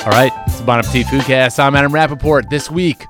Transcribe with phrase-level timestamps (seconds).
[0.00, 1.58] All right, it's the Bon Appetit Foodcast.
[1.58, 2.48] I'm Adam Rappaport.
[2.48, 3.04] This week,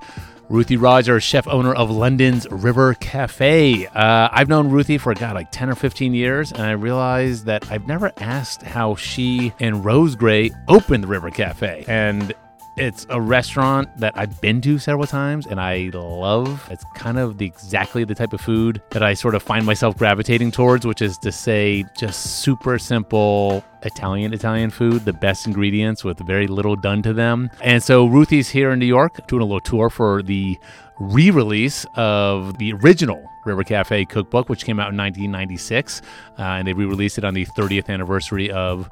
[0.49, 3.87] Ruthie Rogers, chef owner of London's River Cafe.
[3.87, 7.71] Uh, I've known Ruthie for, God, like 10 or 15 years, and I realized that
[7.71, 11.85] I've never asked how she and Rose Gray opened the River Cafe.
[11.87, 12.35] And
[12.81, 16.67] it's a restaurant that I've been to several times and I love.
[16.71, 19.97] It's kind of the exactly the type of food that I sort of find myself
[19.99, 26.05] gravitating towards, which is to say just super simple Italian Italian food, the best ingredients
[26.05, 27.51] with very little done to them.
[27.61, 30.59] And so Ruthie's here in New York doing a little tour for the
[30.99, 36.03] re-release of the original River Cafe cookbook, which came out in 1996,
[36.39, 38.91] uh, and they re-released it on the 30th anniversary of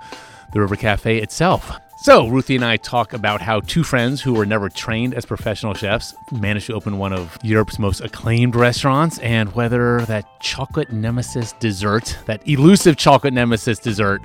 [0.53, 1.79] the River Cafe itself.
[2.01, 5.75] So, Ruthie and I talk about how two friends who were never trained as professional
[5.75, 11.53] chefs managed to open one of Europe's most acclaimed restaurants and whether that chocolate nemesis
[11.55, 14.23] dessert, that elusive chocolate nemesis dessert,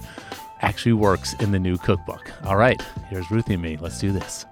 [0.61, 2.31] actually works in the new cookbook.
[2.45, 3.77] All right, here's Ruthie and me.
[3.77, 4.45] Let's do this.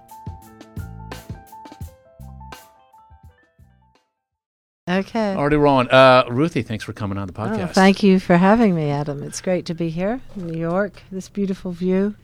[4.90, 5.36] Okay.
[5.36, 5.88] Already rolling.
[5.88, 7.70] Uh, Ruthie, thanks for coming on the Oh, podcast.
[7.74, 9.22] thank you for having me, Adam.
[9.22, 11.02] It's great to be here in New York.
[11.12, 12.16] This beautiful view.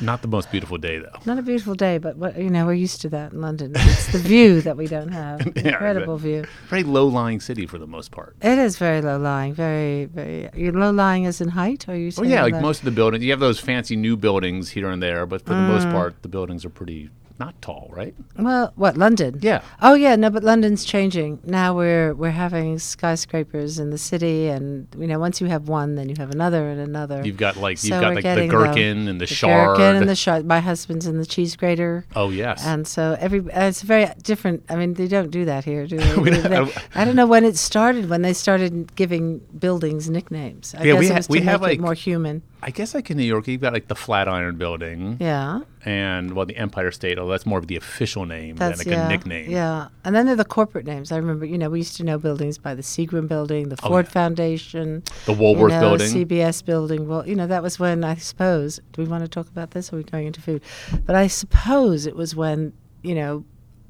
[0.00, 1.18] Not the most beautiful day, though.
[1.24, 3.72] Not a beautiful day, but what you know, we're used to that in London.
[3.76, 5.40] It's the view that we don't have.
[5.56, 6.44] Yeah, Incredible view.
[6.68, 8.36] Very low-lying city for the most part.
[8.42, 9.54] It is very low lying.
[9.54, 10.48] Very, very.
[10.54, 12.10] You low lying as in height, or you?
[12.18, 15.02] Oh yeah, like most of the buildings, you have those fancy new buildings here and
[15.02, 15.92] there, but for the most Mm.
[15.92, 18.14] part, the buildings are pretty not tall, right?
[18.38, 19.38] Well, what London?
[19.42, 19.62] Yeah.
[19.82, 21.40] Oh yeah, no, but London's changing.
[21.44, 25.94] Now we're we're having skyscrapers in the city, and you know, once you have one,
[25.96, 27.22] then you have another and another.
[27.24, 29.76] You've got like you've got like the gherkin and the, the shard.
[29.78, 30.46] gherkin and the shard.
[30.46, 32.06] My husband's in the cheese grater.
[32.14, 32.64] oh yes.
[32.64, 34.64] And so every uh, it's very different.
[34.68, 36.14] I mean, they don't do that here, do they?
[36.34, 38.08] They- they- I don't know when it started.
[38.08, 40.74] When they started giving buildings nicknames.
[40.78, 42.42] I Yeah, guess we it ha- was to we make have, it like- more human.
[42.62, 46.46] I guess like in New York, you've got like the Flatiron Building Yeah, and well,
[46.46, 47.18] the Empire State.
[47.18, 49.50] Oh, that's more of the official name that's than like yeah, a nickname.
[49.50, 51.12] Yeah, and then there are the corporate names.
[51.12, 53.88] I remember, you know, we used to know buildings by the Seagram Building, the Oh,
[53.88, 54.12] Ford yeah.
[54.12, 56.26] Foundation, The Woolworth you know, Building.
[56.26, 57.06] CBS Building.
[57.06, 58.80] Well, you know, that was when I suppose.
[58.92, 59.92] Do we want to talk about this?
[59.92, 60.62] Or are we going into food?
[61.04, 62.72] But I suppose it was when
[63.02, 63.44] you know.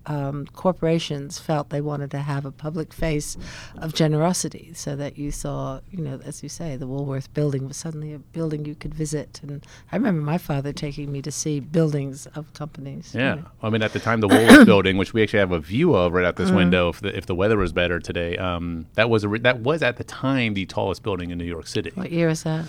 [0.07, 3.37] Um, corporations felt they wanted to have a public face
[3.77, 7.77] of generosity, so that you saw, you know, as you say, the Woolworth building was
[7.77, 9.41] suddenly a building you could visit.
[9.43, 13.15] And I remember my father taking me to see buildings of companies.
[13.15, 13.47] you Yeah, know.
[13.63, 16.13] I mean at the time the Woolworth Building, which we actually have a view of
[16.13, 19.25] right out this window, if the if the weather was better today, um, that was
[19.25, 21.91] a re- that was at the time the tallest building in New York City.
[21.95, 22.67] What year is that?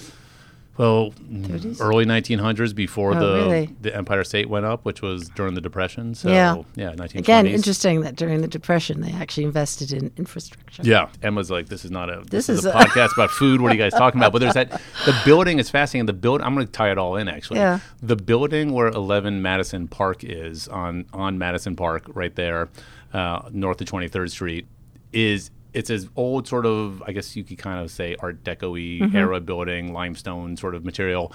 [0.77, 1.77] Well, 30s?
[1.79, 3.69] early 1900s before Oh, the really?
[3.81, 6.13] the Empire State went up, which was during the Depression.
[6.15, 6.55] So Yeah.
[6.75, 7.19] yeah, 1920s.
[7.19, 10.81] Again, interesting that during the Depression they actually invested in infrastructure.
[10.85, 13.61] Yeah, Emma's like, this is not a this, This is, is a, podcast about food.
[13.61, 14.33] What are you guys talking about?
[14.33, 14.69] But there's that
[15.05, 16.07] the building is fascinating.
[16.07, 17.59] The build I'm going to tie it all in actually.
[17.59, 17.79] Yeah.
[18.01, 22.67] The building where 11 Madison Park is on on Madison Park right there,
[23.13, 24.67] uh, north of 23rd Street,
[25.13, 29.05] is it's as old sort of I guess you could kind of say Art Deco-y
[29.05, 29.15] Mm-hmm.
[29.15, 31.31] era building, limestone sort of material,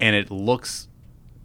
[0.00, 0.88] and it looks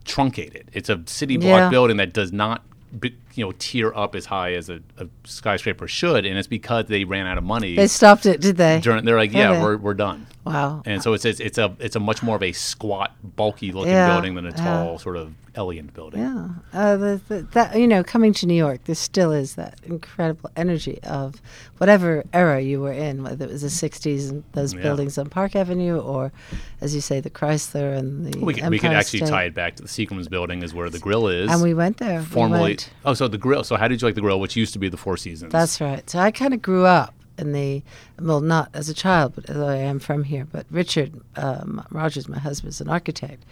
[0.06, 0.70] truncated.
[0.74, 1.70] It's a city block Yeah.
[1.70, 2.64] building that does not,
[3.02, 7.03] you know, tier up as high as a, a skyscraper should, and it's because they
[7.03, 7.75] ran out of money.
[7.75, 8.80] They stopped it, did they?
[8.80, 9.62] during, they're like, yeah, Okay.
[9.62, 10.28] we're, we're done.
[10.46, 10.81] wow.
[10.86, 13.92] And so it's, it's it's a it's a much more of a squat, bulky looking
[13.92, 14.56] Yeah, building than a yeah.
[14.64, 16.22] tall, sort of elegant building.
[16.22, 19.79] Yeah, uh, the, the, that you know, coming to New York, there still is that
[19.84, 21.41] incredible energy of
[21.79, 24.81] whatever era you were in, whether it was the '60s and those Yeah.
[24.84, 26.31] buildings on Park Avenue, or,
[26.79, 29.29] as you say, the Chrysler and the We could, Empire we could actually State.
[29.29, 31.51] tie it back to the Seagram's building, is where the grill is.
[31.51, 32.24] And we went there.
[32.34, 32.89] We went.
[33.03, 33.63] Oh, so the grill.
[33.63, 35.51] So how did you like the grill, which used to be the Four Seasons?
[35.51, 36.07] That's right.
[36.09, 37.84] So I kind of grew up in the,
[38.20, 40.48] well, not as a child, but although I am from here.
[40.52, 43.44] But Richard um, Rogers, my husband, is an architect.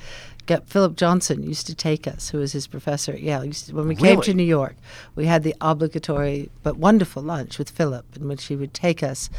[0.46, 3.46] Got Philip Johnson used to take us, who was his professor at Yale.
[3.46, 4.75] Used to, when we came to New York,
[5.16, 9.29] we had the obligatory but wonderful lunch with Philip, in which he would take us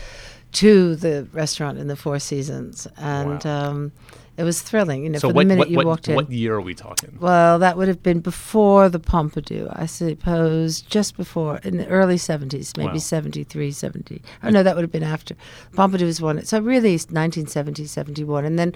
[0.52, 3.68] to the restaurant in the Four Seasons, and Wow.
[3.70, 3.92] um,
[4.36, 5.04] it was thrilling.
[5.04, 6.14] You know, so for what the minute what, you what, walked in.
[6.16, 7.16] what year are we talking?
[7.20, 12.16] Well, that would have been before the Pompidou, I suppose, just before, in the early
[12.16, 12.98] 70s, maybe Wow.
[12.98, 14.22] 73, 70.
[14.42, 15.34] Oh, no, that would have been after.
[15.72, 16.44] Pompidou was one.
[16.44, 18.44] So really, it's 1970, 71.
[18.44, 18.72] And then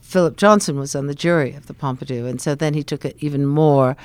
[0.00, 2.28] Philip Johnson was on the jury of the Pompidou.
[2.28, 3.96] And so then he took it even more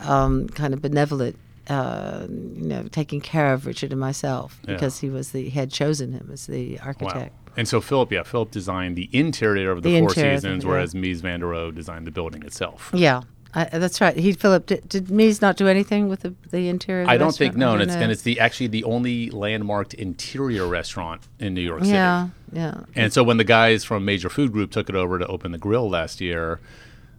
[0.00, 1.36] um, kind of benevolent.
[1.68, 4.74] Uh, you know, taking care of Richard and myself Yeah.
[4.74, 7.34] because he was the he had chosen him as the architect.
[7.34, 7.52] Wow.
[7.58, 10.48] And so Philip, yeah, Philip designed the interior of the, The Four interior of the-
[10.48, 10.70] Seasons, yeah.
[10.70, 12.90] whereas Mies van der Rohe designed the building itself.
[12.94, 13.22] Yeah,
[13.52, 14.16] I, that's right.
[14.16, 17.02] He Philip did, did Mies not do anything with the the interior?
[17.02, 19.92] Of the I don't think no, and it's and it's the actually the only landmarked
[19.94, 21.92] interior restaurant in New York City.
[21.92, 22.80] yeah, yeah.
[22.94, 25.58] And so when the guys from Major Food Group took it over to open the
[25.58, 26.60] grill last year,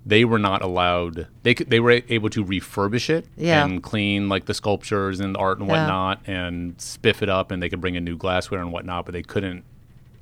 [0.05, 1.27] they were not allowed.
[1.43, 3.63] They could, they were able to refurbish it Yeah.
[3.65, 5.81] and clean like the sculptures and art and Yeah.
[5.81, 9.11] whatnot, and spiff it up, and they could bring in new glassware and whatnot, but
[9.13, 9.63] they couldn't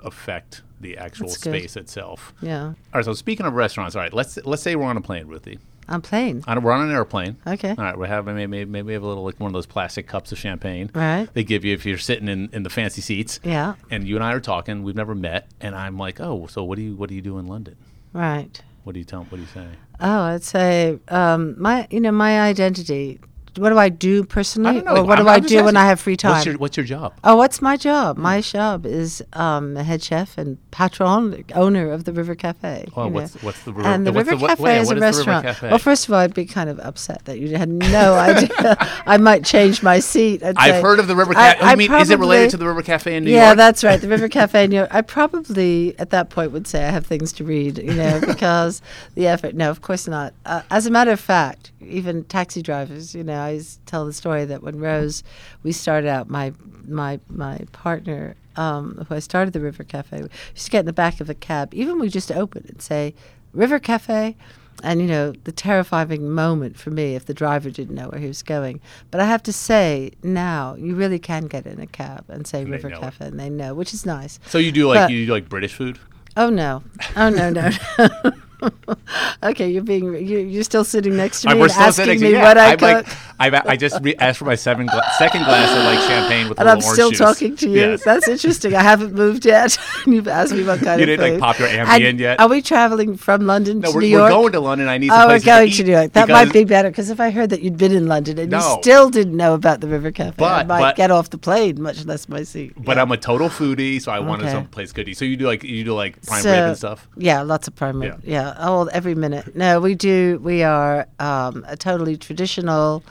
[0.03, 1.51] affect the actual That's good.
[1.55, 2.33] space itself.
[2.41, 2.63] Yeah.
[2.65, 3.05] All right.
[3.05, 4.13] So speaking of restaurants, all right.
[4.13, 5.59] Let's let's say we're on a plane, Ruthie.
[5.89, 6.43] I'm playing.
[6.47, 7.37] On we're on an airplane.
[7.47, 7.69] Okay.
[7.69, 7.97] All right.
[7.97, 10.31] We have maybe maybe, maybe we have a little like one of those plastic cups
[10.31, 10.91] of champagne.
[10.93, 11.27] Right.
[11.33, 13.39] They give you if you're sitting in, in the fancy seats.
[13.43, 13.75] Yeah.
[13.89, 14.83] And you and I are talking.
[14.83, 17.37] We've never met, and I'm like, oh, so what do you what do you do
[17.39, 17.75] in London?
[18.13, 18.61] Right.
[18.87, 19.23] What do you tell?
[19.23, 19.67] What do you say?
[19.99, 23.19] Oh, I'd say um, my, you know, my identity.
[23.57, 25.77] What do I do personally, I or what I'm- do I do when.
[25.77, 26.31] I have free time?
[26.33, 27.13] What's your What's your job?
[27.23, 28.17] Oh, what's my job?
[28.17, 32.87] My job is um, head chef and patron, owner of the River Cafe.
[32.95, 33.07] Know.
[33.07, 33.87] what's what's the river?
[33.89, 35.61] and the River what- Cafe wait, is what a the River restaurant.
[35.61, 38.77] Well, first of all, I'd be kind of upset that you had no idea.
[39.05, 40.43] I might change my seat.
[40.43, 41.59] I've say- heard of the River Cafe.
[41.59, 43.49] I I mean, is it related to the River Cafe in New yeah, York?
[43.51, 43.99] Yeah, that's right.
[44.01, 44.89] The River Cafe in New York.
[44.93, 48.81] I probably at that point would say I have things to read, you know, because
[49.15, 49.55] the effort.
[49.55, 50.33] No, of course not.
[50.45, 54.13] Uh, as a matter of fact, even taxi drivers, you know, I always tell the
[54.13, 55.23] story that when Rose,
[55.63, 56.53] we started out, my
[56.87, 60.85] my my partner, um, who I started the River Cafe, we used to get in
[60.85, 63.13] the back of a cab, even we just open and say,
[63.53, 64.35] River Cafe.
[64.83, 68.27] And you know the terrifying moment for me if the driver didn't know where he
[68.27, 68.79] was going.
[69.09, 72.63] But I have to say now you really can get in a cab and say
[72.63, 73.01] they River know it.
[73.01, 74.39] Cafe, and they know, which is nice.
[74.45, 75.97] So you do like But- you do like British food?
[76.35, 76.83] Oh no!
[77.15, 77.71] Oh no no!
[79.43, 82.21] okay, you're being you, you're still sitting next to me we're asking sitting.
[82.21, 83.07] me yeah, what I I'm cook, like,
[83.39, 86.57] I've, I just re- asked for my seven gla- second glass of like champagne with
[86.57, 87.19] a and I'm still juice.
[87.19, 87.75] talking to you.
[87.75, 88.03] Yes.
[88.03, 88.73] That's interesting.
[88.73, 89.77] I haven't moved yet.
[90.07, 92.39] You've asked me what kind You of didn't, like, pop your And yet?
[92.39, 94.31] Are we traveling from London No, to we're, New we're York?
[94.31, 94.87] going to London.
[94.87, 96.13] I need some Oh, we're going to, to New York.
[96.13, 98.57] That might be better because if I heard that you'd been in London and No.
[98.57, 101.79] you still didn't know about the River Cafe, I might but- get off the plane,
[101.79, 102.73] much less my seat.
[102.75, 103.03] But Yeah.
[103.03, 104.53] I'm a total foodie, so I wanted Okay.
[104.53, 105.17] some place good to eat.
[105.17, 107.07] So you do like you do like prime So- rib and stuff.
[107.17, 108.19] Yeah, lots of prime rib.
[108.23, 109.55] Yeah, oh, every minute.
[109.55, 110.39] No, we do.
[110.43, 113.03] We are um, a totally traditional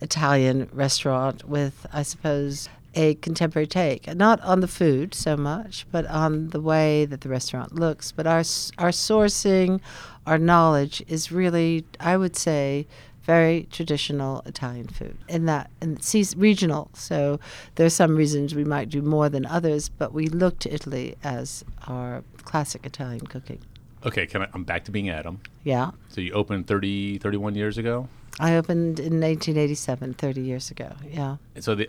[0.00, 6.06] Italian restaurant with, I suppose, a contemporary take, not on the food so much, but
[6.06, 8.12] on the way that the restaurant looks.
[8.12, 8.44] But our
[8.78, 9.80] our sourcing,
[10.26, 12.86] our knowledge is really, I would say,
[13.24, 15.16] very traditional Italian food.
[15.28, 16.90] In that, and it's regional.
[16.94, 17.40] So
[17.74, 21.16] there are some reasons we might do more than others, but we look to Italy
[21.24, 23.60] as our classic Italian cooking.
[24.04, 25.40] Okay, can I, I'm back to being Adam.
[25.62, 25.92] Yeah.
[26.08, 28.08] So you opened 30, 31 years ago.
[28.38, 30.92] I opened in 1987, 30 years ago.
[31.08, 31.36] Yeah.
[31.60, 31.88] So the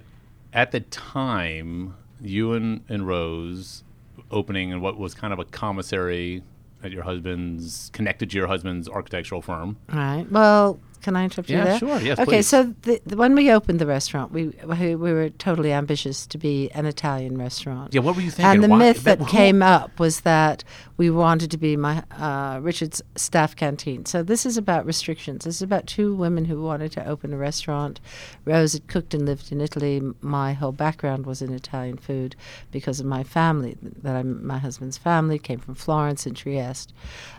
[0.54, 3.84] at the time, you and, and Rose
[4.32, 6.44] opening in what was kind of a commissary
[6.84, 9.78] at your husband's connected to your husband's architectural firm.
[9.92, 10.26] Right.
[10.32, 11.80] Well, can I interrupt you Yeah, there?
[11.80, 12.00] sure.
[12.02, 12.48] Yes, Okay, please.
[12.48, 16.38] so the, the, when we opened the restaurant, we we we were totally ambitious to
[16.38, 17.94] be an Italian restaurant.
[17.94, 18.52] Yeah, what were you thinking?
[18.56, 20.64] And the Why- myth that who- came up was that
[20.98, 21.96] we wanted to be my
[22.28, 24.06] uh, Richard's staff canteen.
[24.06, 25.40] So this is about restrictions.
[25.46, 28.00] This is about two women who wanted to open a restaurant.
[28.46, 30.02] Rose had cooked and lived in Italy.
[30.22, 32.36] My whole background was in Italian food
[32.72, 33.78] because of my family.
[34.04, 36.94] That I'm my husband's family came from Florence and Trieste.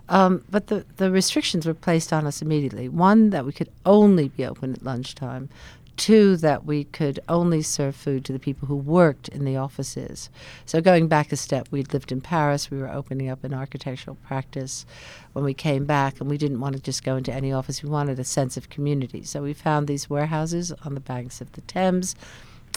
[0.08, 2.88] Um, but the the restrictions were placed on us immediately.
[2.88, 5.49] One that we could only be open at lunchtime.
[5.97, 10.29] Two, that we could only serve food to the people who worked in the offices.
[10.67, 12.70] So, going back a step, we'd lived in Paris.
[12.70, 14.85] We were opening up an architectural practice
[15.32, 17.82] when we came back, and we didn't want to just go into any office.
[17.82, 19.22] We wanted a sense of community.
[19.22, 22.15] So, we found these warehouses on the banks of the Thames,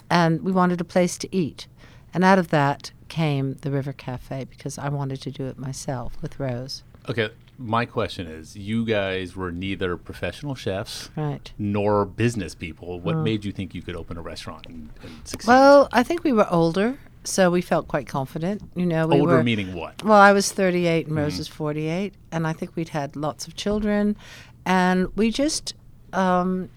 [0.10, 1.68] and we wanted a place to eat.
[2.14, 6.18] And out of that came the River Cafe because I wanted to do it myself
[6.22, 6.84] with Rose.
[7.08, 11.52] Okay, my question is: You guys were neither professional chefs Right.
[11.58, 13.00] nor business people.
[13.00, 15.48] What made you think you could open a restaurant and, and succeed?
[15.48, 18.62] Well, I think we were older, so we felt quite confident.
[18.76, 20.04] You know, we older were meaning what?
[20.04, 23.56] Well, I was 38 and Rose was 48, and I think we'd had lots of
[23.56, 24.16] children,
[24.66, 25.74] and we just
[26.14, 26.70] um,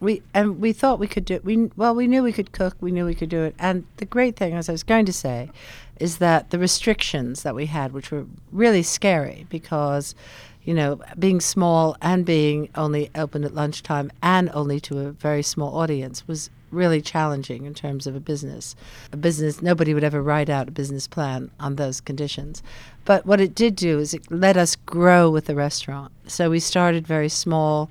[0.00, 1.44] we and we thought we could do it.
[1.44, 4.04] we well we knew we could cook, we knew we could do it, and the
[4.04, 5.50] great thing, as I was going to say,
[6.00, 10.14] is that the restrictions that we had, which were really scary, because
[10.64, 15.42] you know being small and being only open at lunchtime and only to a very
[15.42, 18.74] small audience was really challenging in terms of a business.
[19.12, 22.62] A business, nobody would ever write out a business plan on those conditions.
[23.04, 26.12] But what it did do is it let us grow with the restaurant.
[26.26, 27.90] So we started very small,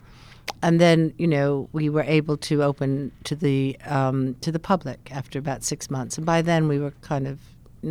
[0.62, 5.10] and then you know we were able to open to the um, to the public
[5.12, 7.40] after about six months, and by then we were kind of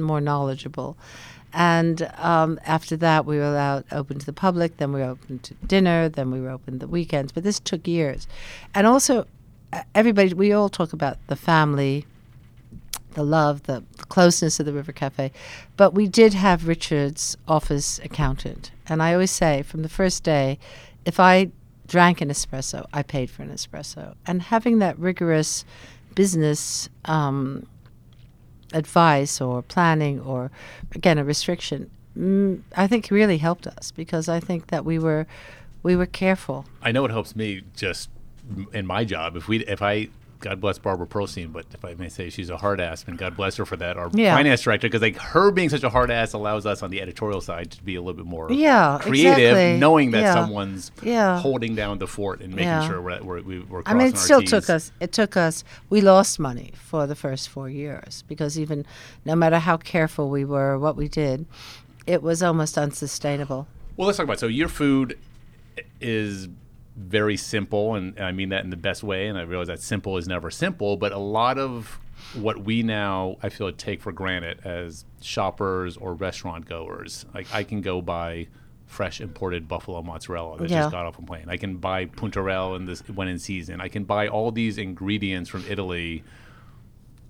[0.01, 0.97] more knowledgeable.
[1.53, 4.79] And um, after that, we were allowed open to the public.
[4.79, 6.09] Then we were open to dinner.
[6.09, 7.33] Then we were open the weekends.
[7.33, 8.27] But this took years,
[8.75, 9.27] and also
[9.95, 10.33] everybody.
[10.33, 12.07] We all talk about the family
[13.15, 15.33] the love, the, the closeness of the River Cafe.
[15.77, 18.71] But we did have Richard's office accountant.
[18.89, 20.59] And I always say from the first day,
[21.05, 21.51] if I
[21.87, 24.15] drank an espresso, I paid for an espresso.
[24.27, 25.65] And having that rigorous
[26.15, 27.67] business um,
[28.73, 30.51] advice or planning or,
[30.95, 35.27] again, a restriction, mm, I think really helped us because I think that we were
[35.83, 36.65] we were careful.
[36.81, 38.09] I know it helps me just
[38.73, 39.37] in my job.
[39.37, 40.09] If we, if I,
[40.43, 43.37] God bless Barbara Pearlstein, but if I may say, she's a hard ass, and God
[43.37, 43.97] bless her for that.
[43.97, 44.35] Our Yeah.
[44.37, 47.41] finance director, because like her being such a hard ass allows us on the editorial
[47.41, 49.79] side to be a little bit more Yeah, creative, exactly.
[49.79, 50.35] knowing that Yeah.
[50.35, 51.39] someone's Yeah.
[51.41, 54.41] holding down the fort and making sure we're, we're, we- we're I mean, it still
[54.41, 54.51] T's.
[54.51, 54.93] took us.
[55.01, 55.65] It took us.
[55.89, 58.85] We lost money for the first four years because even
[59.25, 61.47] no matter how careful we were, what we did,
[62.07, 63.69] it was almost unsustainable.
[63.97, 64.41] Well, let's talk about it.
[64.41, 65.17] so your food
[66.01, 66.49] is
[66.97, 69.29] very simple, and I mean that in the best way.
[69.29, 71.99] And I realize that simple is never simple, but a lot of
[72.35, 77.65] what we now I feel take for granted as shoppers or restaurant goers, like I
[77.65, 78.49] can go buy
[78.87, 80.81] fresh imported buffalo mozzarella that Yeah.
[80.83, 81.47] just got off a plane.
[81.49, 83.81] I can buy puntarelle in this when in season.
[83.81, 86.23] I can buy all these ingredients from Italy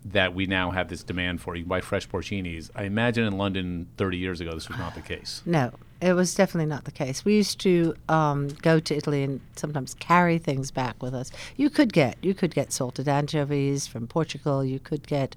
[0.05, 1.55] that we now have this demand for.
[1.55, 2.71] You can buy fresh porcinis.
[2.75, 5.43] I imagine in London 30 years ago this was not the case.
[5.47, 5.71] No,
[6.03, 7.25] it was definitely not the case.
[7.25, 11.31] We used to um, go to Italy and sometimes carry things back with us.
[11.57, 14.65] You could get you could get salted anchovies from Portugal.
[14.65, 15.37] You could get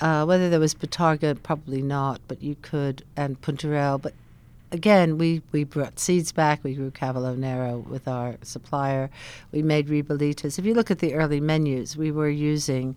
[0.00, 4.00] uh, whether there was Bottarga, probably not, but you could and Puntarelle.
[4.00, 4.12] But
[4.72, 6.62] again, we, we brought seeds back.
[6.62, 9.08] We grew Cavolo Nero with our supplier.
[9.52, 10.58] We made ribollitas.
[10.58, 12.96] If you look at the early menus, we were using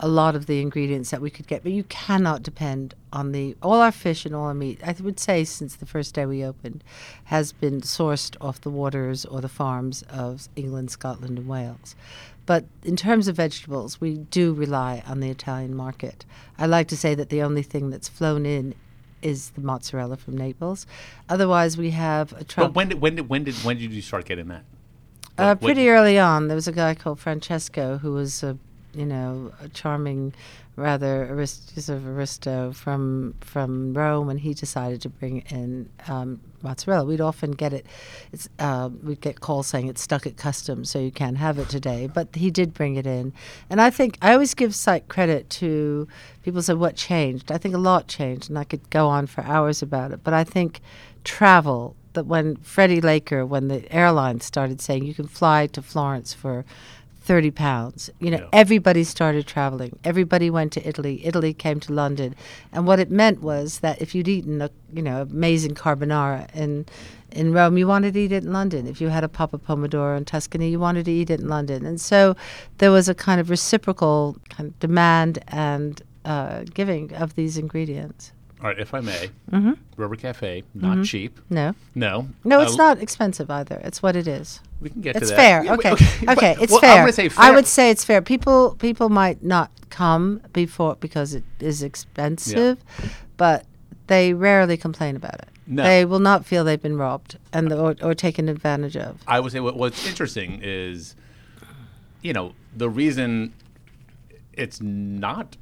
[0.00, 3.56] a lot of the ingredients that we could get, but you cannot depend on the
[3.62, 4.80] all our fish and all our meat.
[4.84, 6.84] I would say since the first day we opened,
[7.24, 11.96] has been sourced off the waters or the farms of England, Scotland, and Wales.
[12.46, 16.24] But in terms of vegetables, we do rely on the Italian market.
[16.58, 18.74] I like to say that the only thing that's flown in
[19.20, 20.86] is the mozzarella from Naples.
[21.28, 24.24] Otherwise, we have a But when did when did when did when did you start
[24.26, 24.64] getting that?
[25.36, 28.58] Uh, pretty early on, there was a guy called Francesco who was a,
[28.94, 30.34] you know, a charming,
[30.76, 37.04] rather of aristo from from Rome, and he decided to bring in um, mozzarella.
[37.04, 37.86] We'd often get it.
[38.58, 42.08] Uh, we'd get calls saying it's stuck at customs, so you can't have it today.
[42.12, 43.32] But he did bring it in,
[43.68, 46.08] and I think I always give site credit to
[46.42, 46.62] people.
[46.62, 47.52] Say what changed?
[47.52, 50.20] I think a lot changed, and I could go on for hours about it.
[50.24, 50.80] But I think
[51.24, 56.32] travel that when Freddie Laker, when the airlines started saying you can fly to Florence
[56.32, 56.64] for
[57.28, 58.48] 30 pounds, you know, Yeah.
[58.64, 59.92] everybody started traveling.
[60.02, 61.14] Everybody went to Italy.
[61.30, 62.34] Italy came to London.
[62.72, 66.86] And what it meant was that if you'd eaten a, you know, amazing carbonara in
[67.30, 68.86] in Rome, you wanted to eat it in London.
[68.86, 71.84] If you had a Pappa Pomodoro in Tuscany, you wanted to eat it in London.
[71.84, 72.34] And so
[72.78, 78.32] there was a kind of reciprocal kind of demand and uh, giving of these ingredients.
[78.60, 79.72] All right, if I may, Mm-hmm.
[79.96, 81.38] River Cafe, not cheap.
[81.48, 81.74] No.
[81.94, 83.80] No, No, it's Uh, not expensive either.
[83.84, 84.60] It's what it is.
[84.80, 85.36] We can get It's to that.
[85.36, 85.64] fair.
[85.64, 85.90] Yeah, okay.
[86.24, 86.56] but- Okay.
[86.60, 87.06] It's well, fair.
[87.10, 88.20] Gonna I would say it's fair.
[88.22, 92.78] People people might not come before because it is expensive,
[93.36, 93.64] but
[94.08, 95.48] they rarely complain about it.
[95.66, 95.82] No.
[95.84, 99.20] They will not feel they've been robbed and or, or taken advantage of.
[99.26, 101.14] I would say what, what's interesting is,
[102.22, 103.52] you know, the reason
[104.54, 105.56] it's not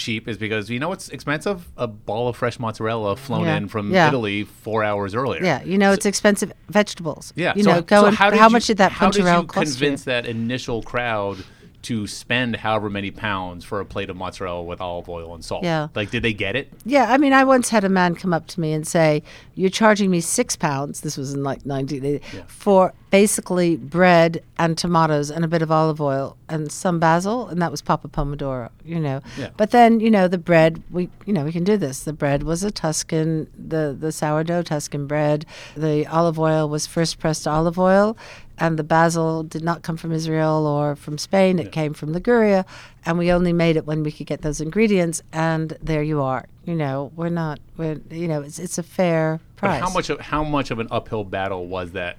[0.00, 1.68] cheap is because you know what's expensive?
[1.76, 3.56] A ball of fresh mozzarella flown Yeah.
[3.58, 4.08] in from Yeah.
[4.08, 5.44] Italy four hours earlier.
[5.44, 7.32] Yeah, you know it's expensive vegetables.
[7.36, 7.52] Yeah.
[7.54, 9.44] you so, know, go so how, how, did much you, did that how did you
[9.44, 10.12] cost convince you?
[10.12, 11.44] that initial crowd
[11.82, 15.64] to spend however many pounds for a plate of mozzarella with olive oil and salt?
[15.64, 15.88] Yeah.
[15.94, 16.72] Like, did they get it?
[16.84, 19.22] Yeah, I mean, I once had a man come up to me and say,
[19.54, 22.42] "You're charging me six pounds." This was in like 1980 eh, Yeah.
[22.46, 27.60] for basically bread and tomatoes and a bit of olive oil and some basil, and
[27.60, 29.20] that was Pappa Pomodoro, you know.
[29.36, 29.48] Yeah.
[29.56, 32.04] But then, you know, the bread, we, you know, we can do this.
[32.04, 35.44] The bread was a Tuscan, the the sourdough Tuscan bread.
[35.76, 38.16] The olive oil was first pressed olive oil.
[38.60, 41.58] And the basil did not come from Israel or from Spain.
[41.58, 42.66] It came from Liguria,
[43.06, 45.22] and we only made it when we could get those ingredients.
[45.32, 46.44] And there you are.
[46.66, 47.58] You know, we're not.
[47.78, 49.80] We're you know, it's it's a fair price.
[49.80, 52.18] But how much of how much of an uphill battle was that?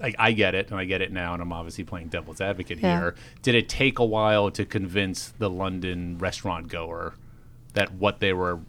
[0.00, 2.78] Like I get it, and I get it now, and I'm obviously playing devil's advocate
[2.78, 2.98] Yeah.
[2.98, 3.14] here.
[3.42, 7.14] Did it take a while to convince the London restaurant goer
[7.74, 8.60] that what they were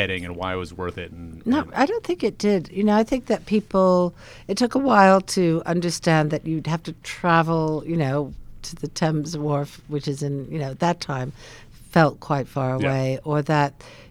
[0.00, 1.10] getting and why it was worth it?
[1.10, 2.62] And, No, and- I don't think it did.
[2.78, 4.14] You know, I think that people,
[4.50, 8.88] it took a while to understand that you'd have to travel, you know, to the
[8.88, 11.32] Thames Wharf, which is in, you know, at that time
[11.96, 12.76] felt quite far Yeah.
[12.88, 13.70] away, or that,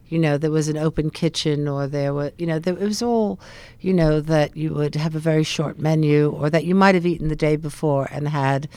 [0.09, 3.01] you know, there was an open kitchen, or there were, you know, there, it was
[3.01, 3.39] all,
[3.81, 7.05] you know, that you would have a very short menu, or that you might have
[7.05, 8.67] eaten the day before and had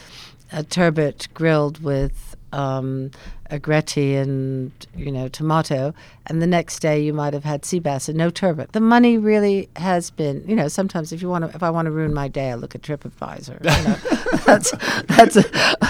[0.53, 2.17] a turbot grilled with
[2.53, 3.11] um,
[3.51, 5.95] agretti and you know tomato,
[6.27, 8.73] and the next day you might have had sea bass and no turbot.
[8.73, 11.87] The money really has been, you know, sometimes if you want to, if I want
[11.87, 13.59] to ruin my day, I look at TripAdvisor.
[13.65, 14.71] You know, that's
[15.07, 15.37] that's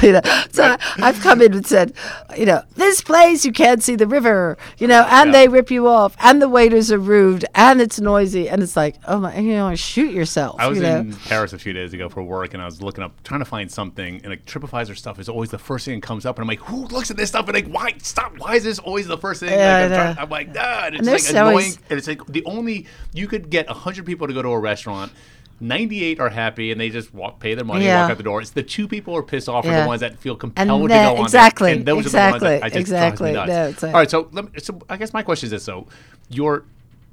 [0.03, 0.21] you know.
[0.53, 1.93] So I, I've come in and said,
[2.37, 5.33] you know, this place you can't see the river, you know, and Yeah.
[5.33, 8.97] they rip you off, and the waiters are rude, and it's noisy, and it's like,
[9.07, 10.57] oh my, you know, shoot yourself.
[10.61, 10.99] I was you know?
[11.01, 13.45] in Paris a few days ago for work, and I was looking up, trying to
[13.45, 16.43] find something, and like TripAdvisor stuff is always the first thing that comes up, and
[16.43, 17.48] I'm like, who looks at this stuff?
[17.49, 18.35] And like, why stop?
[18.39, 19.51] Why is this always the first thing?
[19.51, 22.07] Yeah, like, I'm, trying- I'm like, ah, and it's And like annoying, always- and it's
[22.09, 25.13] like the only you could get hundred people to go to a restaurant.
[25.61, 28.03] 98 are happy and they just walk, pay their money, Yeah.
[28.03, 28.41] walk out the door.
[28.41, 30.95] It's the two people who are pissed off are the ones that feel compelled to
[30.95, 31.73] go on exactly.
[31.73, 33.33] And those exactly, are the ones that I just exactly.
[33.33, 33.73] drives me No, nuts.
[33.75, 35.89] it's like- All right, so let me, so I guess my question is this: so
[36.29, 36.65] your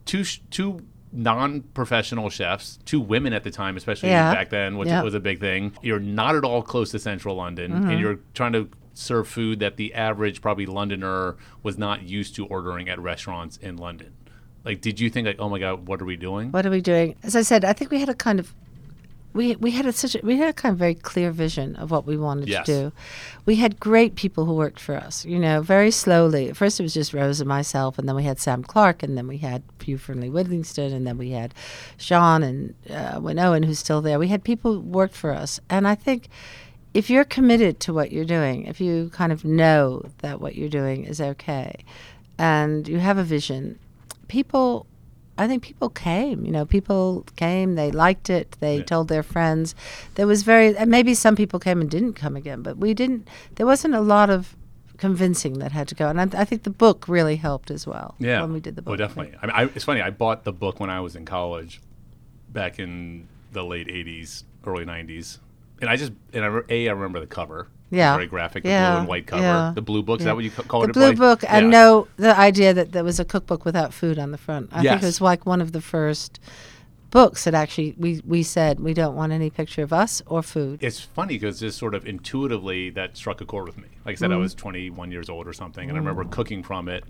[0.06, 4.34] two two non-professional chefs, two women at the time, especially Yeah.
[4.34, 5.02] back then, which Yeah.
[5.02, 5.72] was a big thing.
[5.82, 7.90] You're not at all close to central London, Mm-hmm.
[7.90, 12.46] and you're trying to serve food that the average probably Londoner was not used to
[12.48, 14.14] ordering at restaurants in London.
[14.64, 16.52] Like, did you think like, oh my god, what are we doing?
[16.52, 17.16] What are we doing?
[17.22, 18.54] As I said, I think we had a kind of
[19.34, 21.92] we we had a such a, we had a kind of very clear vision of
[21.92, 22.66] what we wanted Yes.
[22.68, 22.92] to do.
[23.46, 25.26] We had great people who worked for us.
[25.26, 26.48] You know, very slowly.
[26.50, 29.18] At first, it was just Rose and myself, and then we had Sam Clark, and
[29.18, 31.54] then we had Hugh Fearnley-Whittingstall, and then we had
[31.98, 34.18] Sian and uh, Owen, who's still there.
[34.18, 36.30] We had people who worked for us, and I think
[36.96, 40.70] if you're committed to what you're doing, if you kind of know that what you're
[40.82, 41.84] doing is okay,
[42.40, 43.78] and you have a vision,
[44.30, 44.88] people
[45.38, 46.46] I think people came.
[46.46, 47.76] You know, people came.
[47.76, 48.56] They liked it.
[48.62, 48.84] They Yeah.
[48.84, 49.76] told their friends.
[50.16, 53.28] There was very, and maybe some people came and didn't come again, but we didn't.
[53.56, 54.56] There wasn't a lot of
[54.96, 58.16] convincing that had to go, and I, I think the book really helped as well.
[58.18, 58.42] Yeah.
[58.44, 58.94] when we did the book.
[58.94, 59.38] Oh, definitely.
[59.42, 60.00] I mean, I, it's funny.
[60.02, 61.82] I bought the book when I was in college,
[62.54, 65.40] back in the late '80s, early '90s,
[65.82, 67.68] and I just and I, a I remember the cover.
[67.92, 68.16] Yeah.
[68.16, 68.64] very graphic.
[68.64, 68.92] The Yeah.
[68.92, 69.42] blue and white cover.
[69.44, 69.72] Yeah.
[69.76, 70.20] The blue book.
[70.20, 70.32] Is Yeah.
[70.32, 70.94] that what you ca- call The it?
[70.94, 71.70] The blue book, and Yeah.
[71.80, 74.70] no, the idea that there was a cookbook without food on the front.
[74.74, 76.40] I think it was like one of the first
[77.12, 80.84] books that actually we we said we don't want any picture of us or food.
[80.84, 83.88] It's funny because just sort of intuitively that struck a chord with me.
[84.04, 84.42] Like I said, I Mm-hmm.
[84.42, 87.04] was 21 years old or something, and I remember cooking from it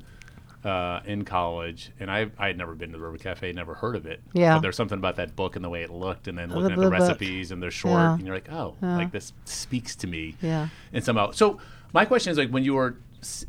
[0.65, 1.91] uh, in college.
[1.99, 4.21] And I I had never been to the River Cafe, never heard of it.
[4.33, 4.55] Yeah.
[4.55, 6.71] But there's something about that book and the way it looked, and then the looking
[6.71, 6.91] at the book.
[6.91, 8.13] recipes and they're short, Yeah.
[8.15, 10.35] and you're like, oh, like this speaks to me.
[10.41, 10.67] Yeah.
[10.91, 11.59] And somehow, so
[11.93, 12.97] my question is like when you were.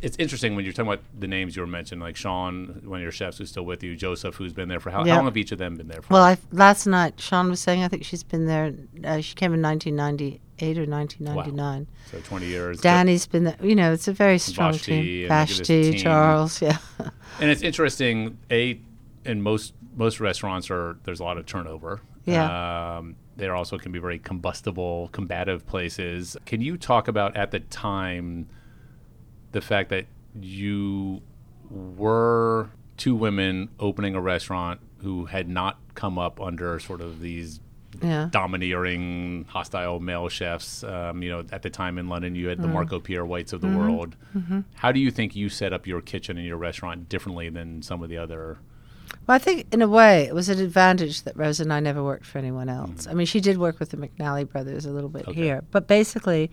[0.01, 3.03] It's interesting when you're talking about the names you were mentioned, like Sian, one of
[3.03, 5.11] your chefs who's still with you, Joseph, who's been there for how, Yeah.
[5.13, 6.15] how long have each of them been there for?
[6.15, 8.73] Well, I last night Sian was saying I think she's been there.
[9.05, 9.61] Uh, she came in
[10.61, 11.87] 1998 or 1999.
[12.11, 12.81] so 20 years.
[12.81, 13.57] Danny's been there.
[13.63, 15.01] You know, it's a very strong Vashti team.
[15.01, 16.01] and look at Vashti, team.
[16.01, 16.79] Charles, yeah,
[17.41, 18.39] And it's interesting.
[18.51, 18.81] A
[19.25, 22.01] in most most restaurants are there's a lot of turnover.
[22.25, 22.97] Yeah.
[22.99, 26.37] Um, there also can be very combustible, combative places.
[26.47, 28.49] Can you talk about at the time
[29.53, 30.07] the fact that
[30.41, 31.21] you
[31.71, 37.61] were two women opening a restaurant who had not come up under sort of these
[38.03, 38.29] yeah.
[38.31, 40.83] domineering, hostile male chefs.
[40.85, 42.63] Um, you know, at the time in London, you had Mm.
[42.63, 43.79] the Marco Pierre Whites of the Mm-hmm.
[43.79, 44.17] world.
[44.75, 48.03] How do you think you set up your kitchen and your restaurant differently than some
[48.03, 48.59] of the other?
[49.27, 52.03] Well, I think in a way it was an advantage that Rose and I never
[52.03, 53.03] worked for anyone else.
[53.03, 53.11] Mm-hmm.
[53.11, 55.35] I mean, she did work with the McNally brothers a little bit Okay.
[55.41, 56.51] here, but basically,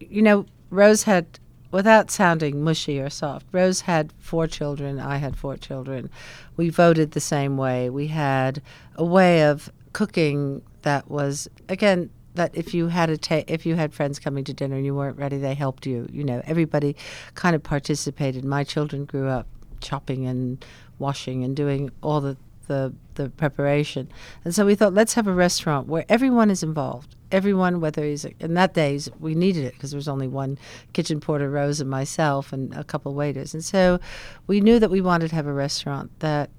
[0.00, 1.26] you know, Rose had,
[1.70, 4.98] without sounding mushy or soft, Rose had four children.
[4.98, 6.10] I had four children.
[6.56, 7.90] We voted the same way.
[7.90, 8.60] We had
[8.96, 13.76] a way of cooking that was again that if you had a ta- if you
[13.76, 16.06] had friends coming to dinner and you weren't ready, they helped you.
[16.12, 16.96] You know, everybody
[17.34, 18.44] kind of participated.
[18.44, 19.46] My children grew up
[19.80, 20.62] chopping and
[20.98, 24.10] washing and doing all the the, the preparation,
[24.44, 27.14] and so we thought let's have a restaurant where everyone is involved.
[27.30, 30.58] Everyone, whether he's in that days we needed it because there was only one
[30.92, 34.00] kitchen porter, Rose and myself, and a couple waiters, and so
[34.46, 36.50] we knew that we wanted to have a restaurant that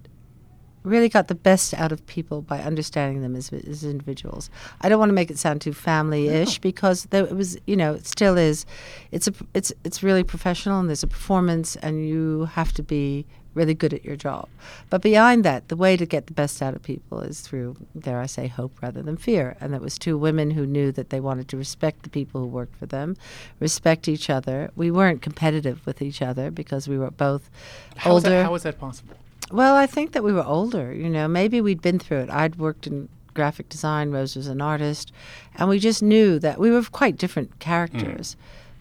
[0.86, 4.50] really got the best out of people by understanding them as, as individuals.
[4.82, 7.94] I don't want to make it sound too family-ish because there, it was, you know,
[7.94, 8.66] it still is.
[9.12, 13.26] It's a, it's, it's really professional and there's a performance and you have to be
[13.56, 14.50] really good at your job.
[14.90, 18.20] But behind that, the way to get the best out of people is through, dare
[18.20, 19.56] I say, hope rather than fear.
[19.62, 22.48] And that was two women who knew that they wanted to respect the people who
[22.48, 23.16] worked for them,
[23.62, 24.72] respect each other.
[24.76, 27.50] We weren't competitive with each other because we were both
[27.96, 28.36] How is older.
[28.36, 29.16] that, how is that possible?
[29.52, 30.94] Well, I think that we were older.
[30.94, 32.30] You know, maybe we'd been through it.
[32.30, 34.12] I'd worked in graphic design.
[34.12, 35.12] Rose was an artist,
[35.56, 38.36] and we just knew that we were quite different characters.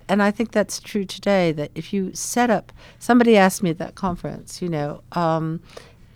[0.08, 1.52] And I think that's true today.
[1.52, 5.60] That if you set up, somebody asked me at that conference, you know, um,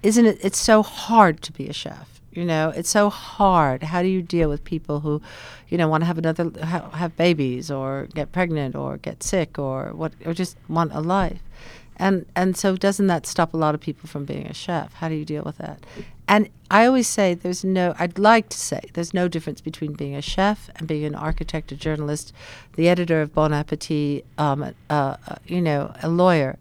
[0.02, 0.38] isn't it?
[0.42, 2.20] It's so hard to be a chef.
[2.32, 3.82] You know, it's so hard.
[3.82, 5.20] How do you deal with people who,
[5.68, 9.58] you know, want to have another ha- have babies or get pregnant or get sick
[9.58, 11.42] or what or just want a life?
[11.98, 14.94] And and so doesn't that stop a lot of people from being a chef?
[14.94, 15.84] How do you deal with that?
[16.28, 20.14] And I always say there's no I'd like to say there's no difference between being
[20.14, 22.32] a chef and being an architect, a journalist,
[22.76, 26.58] the editor of Bon Appetit, um, uh, you know, a lawyer.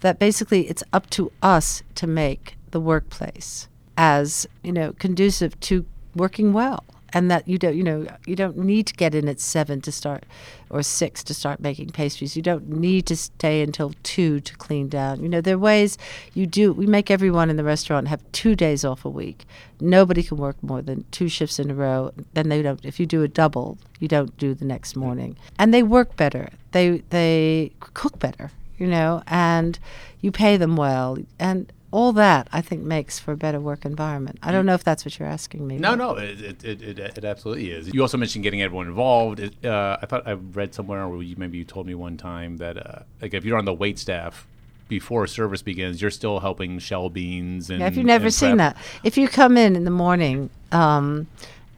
[0.00, 5.86] That basically it's up to us to make the workplace as you know conducive to
[6.14, 6.84] working well
[7.16, 9.90] and that you don't you know you don't need to get in at seven to
[9.90, 10.24] start
[10.68, 12.36] or six to start making pastries.
[12.36, 15.22] You don't need to stay until two to clean down.
[15.22, 15.96] You know there are ways
[16.34, 19.46] you do we make everyone in the restaurant have two days off a week.
[19.80, 22.12] Nobody can work more than two shifts in a row.
[22.34, 25.38] Then they don't if you do a double you don't do the next morning.
[25.58, 26.50] And they work better.
[26.72, 29.78] They they cook better you know and
[30.20, 31.16] you pay them well.
[31.38, 34.38] And all that I think makes for a better work environment.
[34.42, 35.78] I don't know if that's what you're asking me.
[35.78, 37.92] No, no, it it, it, it, it absolutely is.
[37.92, 39.40] You also mentioned getting everyone involved.
[39.40, 42.56] It, uh, I thought I read somewhere, or you, maybe you told me one time
[42.58, 44.46] that uh, like if you're on the wait staff
[44.88, 47.80] before service begins, you're still helping shell beans and.
[47.80, 48.76] Yeah, if you've never seen prep.
[48.76, 51.28] that, if you come in in the morning um,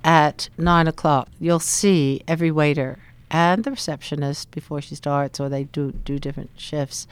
[0.04, 2.98] at nine o'clock, you'll see every waiter
[3.30, 7.06] and the receptionist before she starts, or they do do different shifts,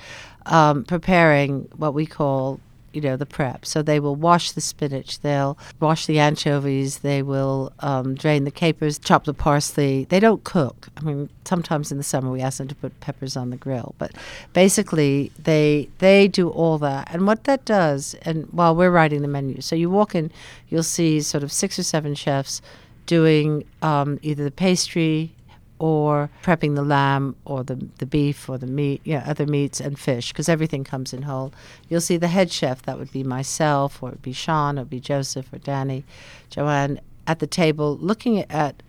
[0.47, 2.61] um, preparing what we call
[2.97, 3.67] you know the prep.
[3.67, 8.51] So they will wash the spinach, they'll wash the anchovies, they will um, drain the
[8.51, 10.05] capers, chop the parsley.
[10.05, 10.89] They don't cook.
[10.97, 13.95] I mean, sometimes in the summer we ask them to put peppers on the grill,
[13.99, 14.13] but
[14.55, 17.09] basically they they do all that.
[17.13, 20.33] And what that does, and while we're writing the menu, so you walk in,
[20.71, 22.63] you'll see sort of six or seven chefs
[23.05, 25.36] doing um, either the pastry
[25.79, 29.99] or prepping the lamb or the, the beef or the meat, yeah, other meats and
[29.99, 31.53] fish, because everything comes in whole.
[31.89, 34.81] You'll see the head chef, that would be myself, or it would be Sian, or
[34.81, 36.05] it would be Joseph, or Danny,
[36.51, 38.83] Joanne, at the table looking at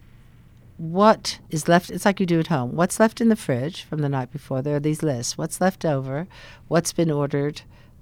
[0.78, 1.89] what is left.
[1.89, 2.76] It's like you do at home.
[2.76, 4.62] What's left in the fridge from the night before?
[4.62, 5.38] There are these lists.
[5.38, 6.28] What's left over?
[6.67, 7.62] What's been ordered?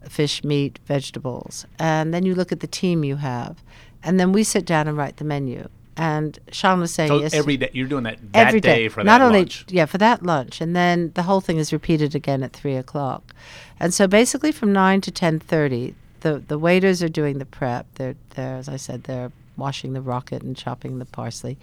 [0.09, 1.65] Fish, meat, vegetables.
[1.79, 3.63] And then you look at the team you have.
[4.03, 5.69] And then we sit down and write the menu.
[5.97, 8.83] And Sian was saying So yes, every day you're doing that that every day.
[8.83, 9.65] day, for not that only lunch.
[9.69, 13.33] yeah for that lunch, and then the whole thing is repeated again at three o'clock,
[13.79, 17.85] and so basically from nine to ten thirty, the the waiters are doing the prep.
[17.95, 21.57] They're they're as I said they're washing the rocket and chopping the parsley,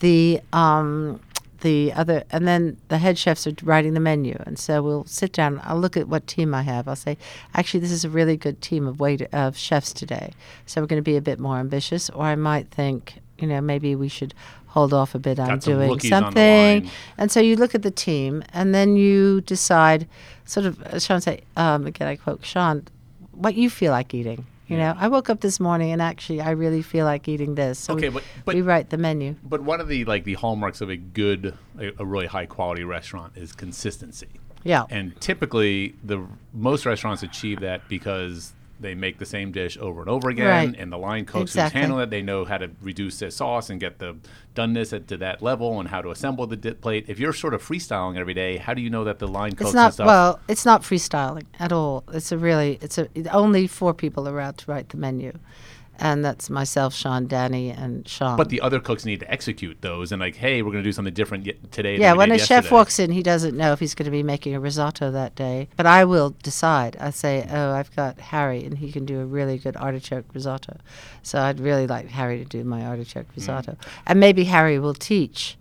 [0.00, 1.20] the um
[1.60, 4.36] the other and then the head chefs are writing the menu.
[4.46, 5.60] And so we'll sit down.
[5.64, 6.88] I'll look at what team i have.
[6.88, 7.16] I'll say
[7.54, 10.32] actually this is a really good team of waiter of chefs today.
[10.66, 12.10] So we're going to be a bit more ambitious.
[12.10, 14.34] Or i might think you know maybe we should
[14.68, 16.82] hold off a bit on Got doing on something.
[16.84, 16.90] line.
[17.18, 20.06] and so you look at the team and then you decide
[20.44, 22.86] sort of uh, Sian say um, again i quote Sian
[23.32, 24.46] what you feel like eating.
[24.68, 27.78] You know i woke up this morning and actually i really feel like eating this.
[27.80, 29.34] So Okay, we, but- but- we write the menu.
[29.42, 32.84] But one of the like the hallmarks of a good, a, a really high quality
[32.84, 34.28] restaurant is consistency.
[34.62, 34.84] yeah.
[34.90, 36.24] And typically, the
[36.54, 40.74] most restaurants achieve that because they make the same dish over and over again, Right.
[40.78, 41.78] and the line cooks Exactly.
[41.78, 42.10] who handle it.
[42.10, 44.16] They know how to reduce the sauce and get the
[44.54, 47.04] doneness at, to that level, and how to assemble the dip plate.
[47.08, 49.70] If you're sort of freestyling every day, how do you know that the line cooks
[49.70, 50.06] It's not stuff?
[50.06, 50.40] well.
[50.48, 52.04] It's not freestyling at all.
[52.12, 52.78] It's a really.
[52.82, 55.32] It's a only four people are allowed to write the menu,
[56.00, 58.36] and that's myself, Sian, Danny, and Sian.
[58.36, 60.92] but the other cooks need to execute those, and like, hey, we're going to do
[60.92, 61.98] something different y- today.
[61.98, 64.22] yeah, when a did chef walks in, he doesn't know if he's going to be
[64.22, 65.68] making a risotto that day.
[65.76, 66.96] But I will decide.
[66.98, 70.78] I say, oh, I've got Harry, and he can do a really good artichoke risotto.
[71.22, 73.36] So I'd really like Harry to do my artichoke Mm.
[73.36, 75.56] risotto, and maybe Harry will teach.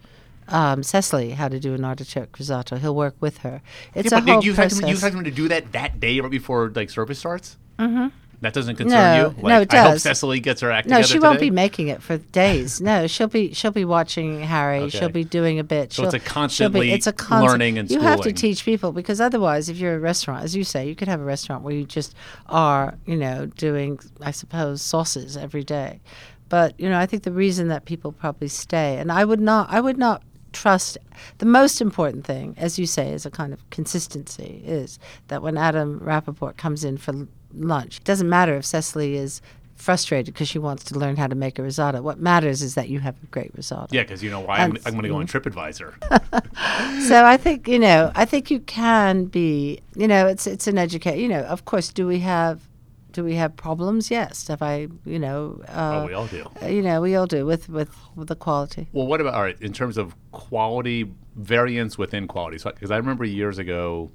[0.51, 2.77] Um, Cecily, how to do an artichoke risotto.
[2.77, 3.61] He'll work with her.
[3.93, 4.79] It's Yeah, a whole you expect, process.
[4.79, 7.57] him, you expect him to do that that day right before like service starts.
[7.77, 8.07] Mm-hmm.
[8.41, 9.35] That doesn't concern No, you.
[9.37, 10.03] no, Like, it I hope does.
[10.03, 11.49] Cecily gets her act No, together she won't today.
[11.49, 12.79] be making it for days.
[12.79, 14.79] No, she'll be she'll be watching Harry.
[14.83, 14.97] Okay.
[14.97, 15.91] She'll be doing a bit.
[15.91, 18.63] So it's a she'll be- constantly it's a constant, learning and You have to teach
[18.63, 21.63] people because otherwise, if you're a restaurant, as you say, you could have a restaurant
[21.63, 22.15] where you just
[22.47, 25.99] are, you know, doing, I suppose, sauces every day.
[26.47, 29.67] But you know, I think the reason that people probably stay, and I would not,
[29.69, 30.23] I would not
[30.53, 30.97] trust.
[31.39, 34.63] The most important thing, as you say, is a kind of consistency.
[34.65, 34.97] Is
[35.27, 39.41] that when Adam Rappaport comes in for lunch, it doesn't matter if Cecily is
[39.75, 42.01] frustrated because she wants to learn how to make a risotto.
[42.01, 43.87] What matters is that you have a great risotto.
[43.91, 47.01] Yeah, because you know why I'm, I'm going to go on TripAdvisor.
[47.07, 50.77] so I think you know, I think you can be, you know, it's it's an
[50.77, 51.17] educate.
[51.17, 52.67] You know, of course, do we have
[53.11, 54.11] do we have problems?
[54.11, 54.47] Yes.
[54.47, 56.45] Have I, you know, uh, oh, we all do.
[56.67, 58.87] you know, we all do with with, with the quality.
[58.91, 62.57] Well, what about all right in terms of quality variance within quality?
[62.63, 64.11] Because I remember years ago,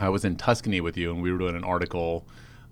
[0.00, 2.26] I was in Tuscany with you, and we were doing an article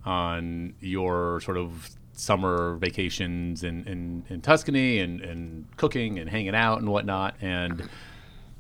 [0.05, 6.55] on your sort of summer vacations in, in, in Tuscany and, and cooking and hanging
[6.55, 7.35] out and whatnot.
[7.41, 7.89] And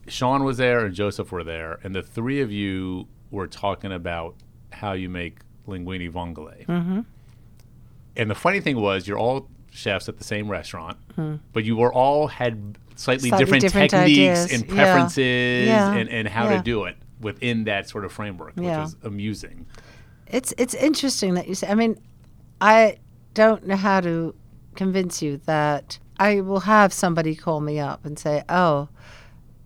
[0.08, 4.34] Sian was there and Joseph were there, and the three of you were talking about
[4.72, 6.64] how you make linguine vongole.
[6.66, 7.00] Mm-hmm.
[8.16, 10.96] And the funny thing was, you're all chefs at the same restaurant,
[11.52, 13.28] but you were all had slightly.
[13.28, 14.52] Slightly different, different techniques ideas.
[14.52, 14.74] and Yeah.
[14.74, 15.92] preferences Yeah.
[15.94, 16.56] And, and how Yeah.
[16.58, 19.66] to do it within that sort of framework, which is amusing.
[20.28, 21.66] It's it's interesting that you say.
[21.68, 21.98] I mean,
[22.60, 22.98] I
[23.34, 24.34] don't know how to
[24.76, 28.88] convince you that I will have somebody call me up and say, "Oh,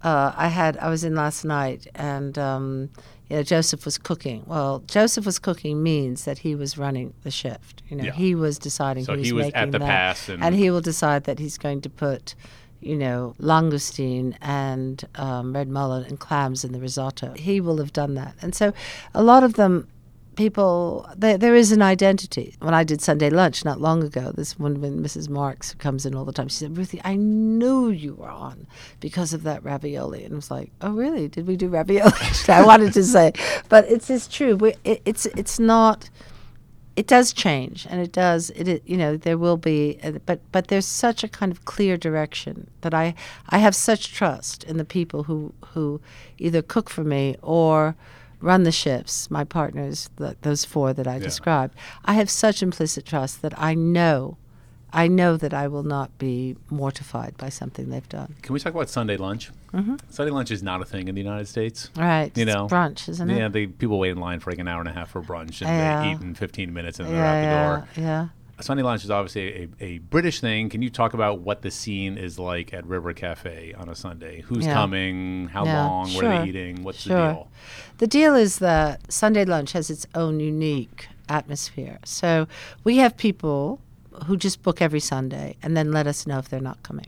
[0.03, 2.91] uh, I had I was in last night and um,
[3.29, 7.31] you know Joseph was cooking." Well, Joseph was cooking means that he was running the
[7.31, 7.83] shift.
[7.89, 8.13] You know, Yeah.
[8.13, 11.25] he was deciding So he was making at the that, pass and- he will decide
[11.25, 12.35] that he's going to put.
[12.81, 17.35] You know, langoustine and um, red mullet and clams in the risotto.
[17.35, 18.73] He will have done that, and so
[19.15, 19.89] a lot of them
[20.39, 22.55] people there, there is an identity.
[22.61, 26.25] When i did sunday lunch not long ago this when mrs marks comes in all
[26.25, 28.69] the time she said ruthie i knew you were on
[29.01, 30.23] because of that ravioli.
[30.23, 31.27] And i was like oh really?
[31.27, 32.13] Did we do ravioli?
[32.49, 33.33] I wanted to say
[33.69, 34.55] but it's it's true.
[34.55, 36.09] We, it, it's it's not
[36.99, 40.41] it does change and it does it, it you know there will be uh, but
[40.51, 43.15] but there's such a kind of clear direction that i
[43.51, 46.01] i have such trust in the people who who
[46.39, 47.95] either cook for me or
[48.41, 49.31] run the ships.
[49.31, 51.73] my partners the, those four that i described
[52.05, 54.37] i have such implicit trust that i know
[54.93, 58.75] i know that i will not be mortified by something they've done Can we talk
[58.75, 59.51] about Sunday lunch?
[59.73, 59.97] Mm-hmm.
[60.09, 61.91] Sunday lunch is not a thing in the United States.
[61.97, 64.59] right You it's know, brunch isn't it Yeah, the people wait in line for like
[64.59, 66.01] an hour and a half for brunch, and Yeah.
[66.03, 67.89] they eat in 15 minutes, and they're yeah out the yeah door.
[67.97, 68.29] yeah
[68.61, 70.69] Sunday lunch is obviously a, a British thing.
[70.69, 74.41] Can you talk about what the scene is like at River Cafe on a Sunday?
[74.41, 74.73] Who's Yeah.
[74.73, 75.47] coming?
[75.49, 76.01] How Yeah, long?
[76.15, 76.83] What are sure, they eating?
[76.83, 77.49] What's the deal?
[77.99, 81.99] The deal is that Sunday lunch has its own unique atmosphere.
[82.05, 82.49] So
[82.83, 83.79] we have people
[84.25, 87.07] who just book every Sunday and then let us know if they're not coming.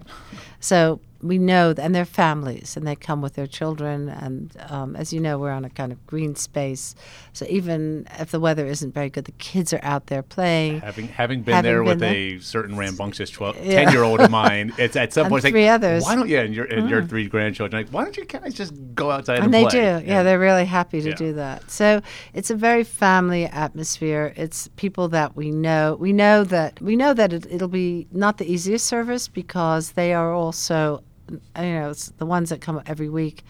[0.60, 4.08] So we know, and they're families, and they come with their children.
[4.08, 6.94] And um, as you know, we're on a kind of green space.
[7.32, 10.80] So even if the weather isn't very good, the kids are out there playing.
[10.80, 13.84] Having having been Having there with been a certain rambunctious 12, Yeah.
[13.84, 16.02] 10 year old of mine, it's at some point it's three like, others.
[16.04, 16.06] Mm.
[16.06, 18.72] why don't you and your and your three grandchildren like why don't you guys just
[18.94, 20.00] go outside and, and they play?
[20.00, 21.14] do yeah, they're really happy to Yeah.
[21.16, 22.00] do that so
[22.34, 27.12] it's a very family atmosphere it's people that we know we know that we know
[27.14, 32.26] that it, it'll be not the easiest service because they are also you know the
[32.26, 33.44] ones that come every week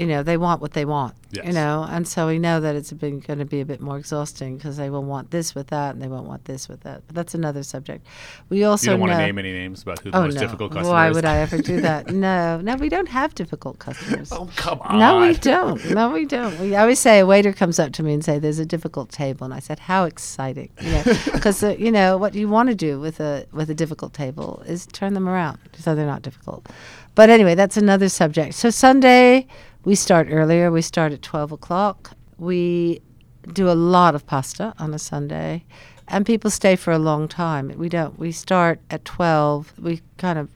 [0.00, 2.92] you know they want what they want you know and so we know that it's
[2.92, 5.94] been going to be a bit more exhausting because they will want this with that
[5.94, 8.04] and they won't want this with that but that's another subject
[8.48, 10.40] we also You don't want to name any names about who the Oh most no!
[10.40, 12.10] difficult customer Why would I ever do that?
[12.20, 14.30] No, no, we don't have difficult customers.
[14.32, 14.98] Oh come on!
[14.98, 15.82] No, we don't.
[15.90, 16.58] No, we don't.
[16.60, 19.44] We always say a waiter comes up to me and say, "There's a difficult table,"
[19.44, 22.74] and I said, "How exciting!" You know, because uh, you know what you want to
[22.74, 26.68] do with a with a difficult table is turn them around so they're not difficult.
[27.14, 28.54] But anyway, that's another subject.
[28.54, 29.46] So Sunday
[29.84, 30.70] we start earlier.
[30.70, 32.12] We start at twelve o'clock.
[32.38, 33.00] We
[33.52, 35.64] do a lot of pasta on a Sunday,
[36.08, 37.72] and people stay for a long time.
[37.76, 38.18] We don't.
[38.18, 39.72] We start at twelve.
[39.78, 40.48] We kind of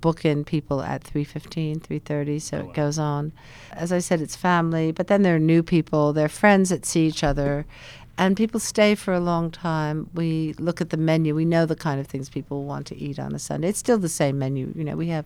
[0.00, 2.68] book in people at 3.15 3.30 so Oh, wow.
[2.70, 3.30] it goes on
[3.70, 7.06] as i said it's family but then there are new people they're friends that see
[7.06, 7.64] each other
[8.18, 11.76] and people stay for a long time we look at the menu we know the
[11.76, 14.72] kind of things people want to eat on a sunday it's still the same menu
[14.74, 15.24] you know we have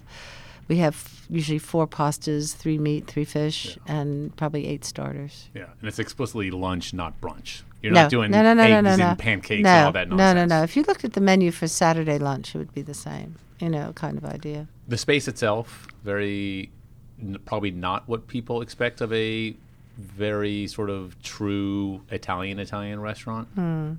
[0.69, 5.89] we have usually four pastas three meat three fish and probably eight starters Yeah, and
[5.89, 7.63] it's explicitly lunch, not brunch.
[7.83, 9.05] You're no, not doing no, no, no, eggs no, no, no.
[9.11, 10.35] and pancakes no, and all that no, nonsense.
[10.51, 10.59] no, no.
[10.61, 10.65] No.
[10.65, 13.69] If you looked at the menu for Saturday lunch, it would be the same, you
[13.69, 14.67] know, kind of idea.
[14.89, 16.71] The space itself, very
[17.21, 19.55] n- probably not what people expect of a
[19.99, 23.49] very sort of true Italian Italian restaurant.
[23.55, 23.93] Hmm.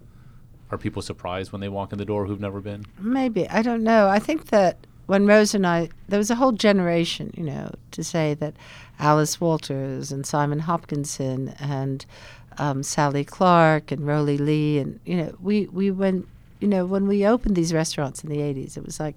[0.69, 2.85] Are people surprised when they walk in the door who've never been?
[2.99, 4.07] Maybe I don't know.
[4.09, 4.77] I think that
[5.07, 8.53] when Rose and I, there was a whole generation, you know, to say that
[8.99, 12.05] Alice Waters and Simon Hopkinson and
[12.57, 16.27] um, Sally Clarke and Rowley Leigh and you know we we went
[16.59, 19.15] you know when we opened these restaurants in the 80s it was like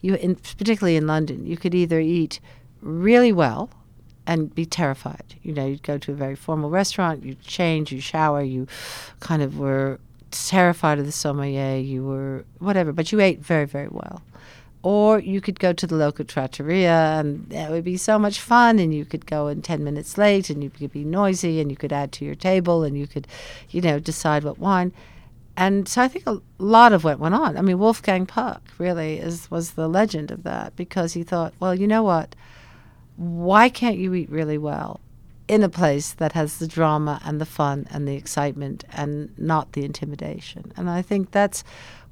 [0.00, 2.40] you in, particularly in London you could either eat
[2.80, 3.68] really well
[4.26, 5.34] and be terrified.
[5.42, 8.66] You know you'd go to a very formal restaurant you change you shower you
[9.20, 13.88] kind of were terrified of the sommelier you were whatever but you ate very very
[13.88, 14.22] well
[14.82, 18.78] or you could go to the local trattoria and that would be so much fun
[18.78, 21.76] and you could go in 10 minutes late and you could be noisy and you
[21.76, 23.26] could add to your table and you could
[23.70, 24.92] you know decide what wine
[25.56, 27.58] and so I think a lot of what went on.
[27.58, 31.74] I mean, Wolfgang Puck really is was the legend of that because he thought, well,
[31.74, 32.34] you know what?
[33.16, 35.00] Why can't you eat really well
[35.50, 39.72] in a place that has the drama and the fun and the excitement and not
[39.72, 40.72] the intimidation.
[40.76, 41.64] And I think that's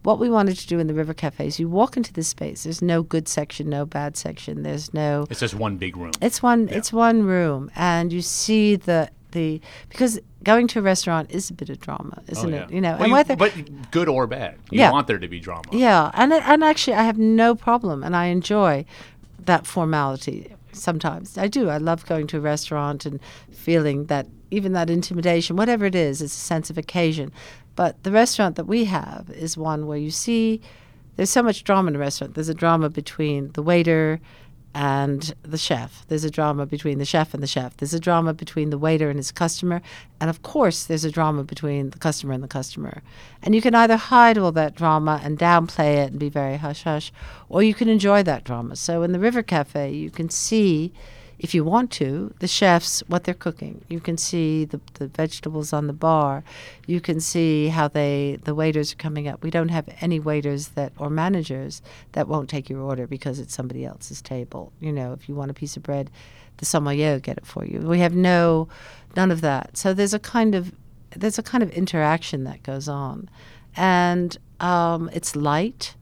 [0.08, 1.60] what we wanted to do in the River Cafes.
[1.60, 2.64] You walk into this space.
[2.64, 4.62] There's no good section, no bad section.
[4.62, 5.26] There's no.
[5.28, 6.12] It's just one big room.
[6.22, 6.66] It's one.
[6.68, 6.76] Yeah.
[6.78, 11.52] It's one room, and you see the the because going to a restaurant is a
[11.52, 12.64] bit of drama, oh, isn't Oh, yeah.
[12.64, 12.70] it?
[12.70, 13.52] You know, Well, and you- whether but
[13.90, 14.90] good or bad, you Yeah.
[14.92, 15.64] want there to be drama.
[15.72, 18.86] yeah, and and actually, I have no problem, and I enjoy
[19.44, 20.54] that formality.
[20.72, 21.68] Sometimes I do.
[21.68, 23.20] I love going to a restaurant and
[23.52, 27.30] feeling that even that intimidation, whatever it is, is a sense of occasion.
[27.78, 30.60] But the restaurant that we have is one where you see
[31.14, 32.34] there's so much drama in a restaurant.
[32.34, 34.20] There's a drama between the waiter
[34.74, 36.04] and the chef.
[36.08, 37.76] There's a drama between the chef and the chef.
[37.76, 39.80] There's a drama between the waiter and his customer.
[40.20, 43.00] And of course, there's a drama between the customer and the customer.
[43.44, 46.82] And you can either hide all that drama and downplay it and be very hush
[46.82, 47.12] hush,
[47.48, 48.74] or you can enjoy that drama.
[48.74, 50.92] So in the River Cafe, you can see,
[51.38, 53.84] if you want to, the chefs, what they're cooking.
[53.88, 56.42] You can see the, the vegetables on the bar.
[56.86, 59.42] You can see how they the waiters are coming up.
[59.42, 61.80] We don't have any waiters that or managers
[62.12, 64.72] that won't take your order because it's somebody else's table.
[64.80, 66.10] You know, if you want a piece of bread,
[66.56, 67.80] the sommelier will get it for you.
[67.80, 68.68] We have no
[69.16, 69.76] none of that.
[69.76, 70.72] So there's a kind of
[71.10, 73.30] there's a kind of interaction that goes on,
[73.76, 75.94] and um, it's light.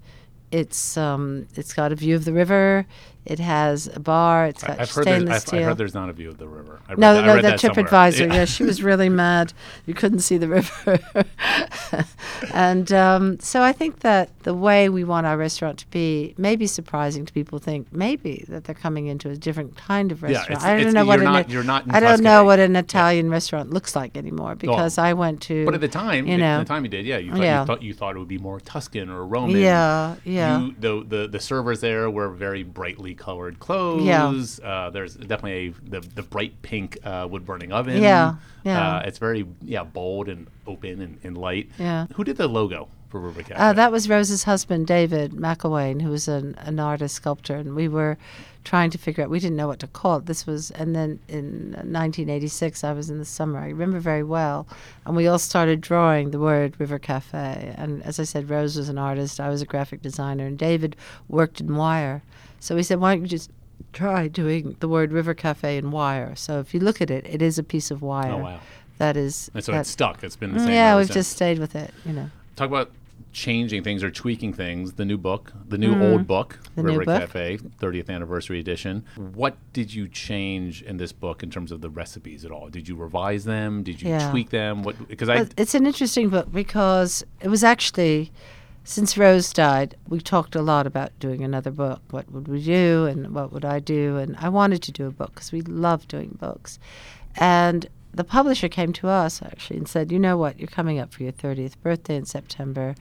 [0.51, 2.87] It's um, it's got a view of the river.
[3.27, 4.47] It has a bar.
[4.47, 5.61] It's got I- I've heard, stainless I've, steel.
[5.61, 6.81] I heard there's not a view of the river.
[6.89, 7.59] I read No, that, I no, read that.
[7.61, 8.29] TripAdvisor.
[8.29, 8.35] Yeah.
[8.35, 9.53] Yeah, she was really mad.
[9.85, 10.99] You couldn't see the river.
[12.55, 16.57] and um, so I think that the way we want our restaurant to be may
[16.57, 17.59] be surprising to people.
[17.59, 20.51] Think maybe that they're coming into a different kind of Yeah, restaurant.
[20.51, 22.59] it's- I don't it's- know what an, not- you're not in I don't know what
[22.59, 25.65] an Italian restaurant looks like anymore because I went to.
[25.65, 27.61] But at the time, you know, at the time you did, yeah, you thought, Yeah.
[27.61, 29.57] you thought you thought it would be more Tuscan or Roman.
[29.57, 30.61] Yeah, yeah.
[30.61, 34.61] You, the, the the servers there were very brightly colored clothes.
[34.61, 38.03] Uh, there's definitely a, the the bright pink uh, wood burning oven.
[38.03, 38.97] Yeah, yeah.
[38.97, 41.71] Uh, it's very yeah bold and open and, and light.
[41.79, 42.07] Yeah.
[42.15, 43.55] Who did the logo for River Cafe?
[43.61, 47.89] Uh, that was Rose's husband, David MacIlwaine, who was an, an artist sculptor, and we
[47.89, 48.19] were
[48.65, 49.31] trying to figure out.
[49.31, 50.27] We didn't know what to call it.
[50.27, 53.61] This was, and then in 1986, I was in the summer.
[53.61, 54.67] I remember very well,
[55.07, 57.75] and we all started drawing the word River Cafe.
[57.79, 59.41] And as I said, Rose was an artist.
[59.41, 60.97] I was a graphic designer, and David
[61.29, 62.23] worked in wire.
[62.61, 63.51] So we said, why don't you just
[63.93, 66.35] try doing the word River Cafe in wire?
[66.37, 68.33] So if you look at it, it is a piece of wire.
[68.33, 68.61] Oh wow!
[68.99, 69.51] That is.
[69.55, 70.23] And so that- it's stuck.
[70.25, 70.69] It's been the same.
[70.69, 71.15] Mm, yeah, we've since.
[71.15, 71.93] just stayed with it.
[72.05, 72.31] You know.
[72.57, 72.91] talk about
[73.33, 74.95] changing things or tweaking things.
[74.95, 76.11] The new book, the new mm.
[76.11, 76.59] old book.
[76.75, 77.21] The River book.
[77.21, 79.05] Cafe, 30th anniversary edition.
[79.17, 82.69] What did you change in this book in terms of the recipes at all?
[82.69, 83.83] Did you revise them?
[83.83, 84.31] Did you Yeah.
[84.31, 84.83] tweak them?
[84.83, 85.09] What?
[85.09, 88.33] Because I it's an interesting book because it was actually
[88.87, 92.01] since Rose died, we talked a lot about doing another book.
[92.11, 94.17] What would we do, and what would I do?
[94.17, 96.79] And I wanted to do a book because we love doing books.
[97.35, 100.61] And the publisher came to us actually and said, "You know what?
[100.61, 102.95] You're coming up for your 30th birthday in September.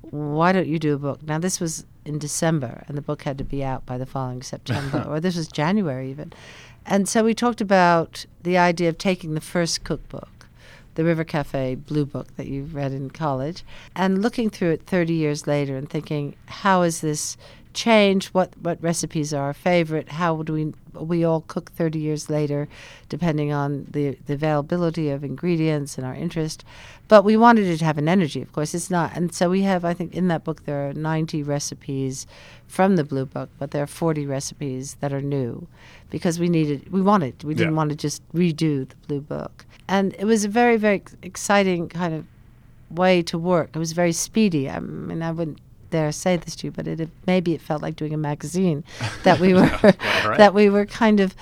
[0.00, 3.36] Why don't you do a book?" Now this was in December, and the book had
[3.36, 6.32] to be out by the following September, or this was January even.
[6.86, 10.30] And so we talked about the idea of taking the first cookbook
[10.96, 15.14] the River Cafe Blue Book that you read in college, and looking through it 30
[15.14, 17.36] years later and thinking, how has this
[17.72, 18.28] changed?
[18.28, 20.08] What what recipes are our favorite?
[20.08, 22.68] How do we we all cook 30 years later,
[23.08, 26.64] depending on the, the availability of ingredients and our interest.
[27.08, 28.74] But we wanted it to have an energy, of course.
[28.74, 29.84] It's not, and so we have.
[29.84, 32.26] I think in that book there are 90 recipes
[32.66, 35.68] from the Blue Book, but there are 40 recipes that are new,
[36.10, 37.76] because we needed we wanted we didn't Yeah.
[37.76, 42.12] want to just redo the Blue Book, and it was a very very exciting kind
[42.14, 42.24] of
[42.90, 43.70] way to work.
[43.74, 44.68] It was very speedy.
[44.68, 45.58] I mean, I wouldn't
[45.90, 48.82] dare say this to you, but it maybe it felt like doing a magazine
[49.22, 49.96] that we were right.
[50.42, 51.34] that we were kind of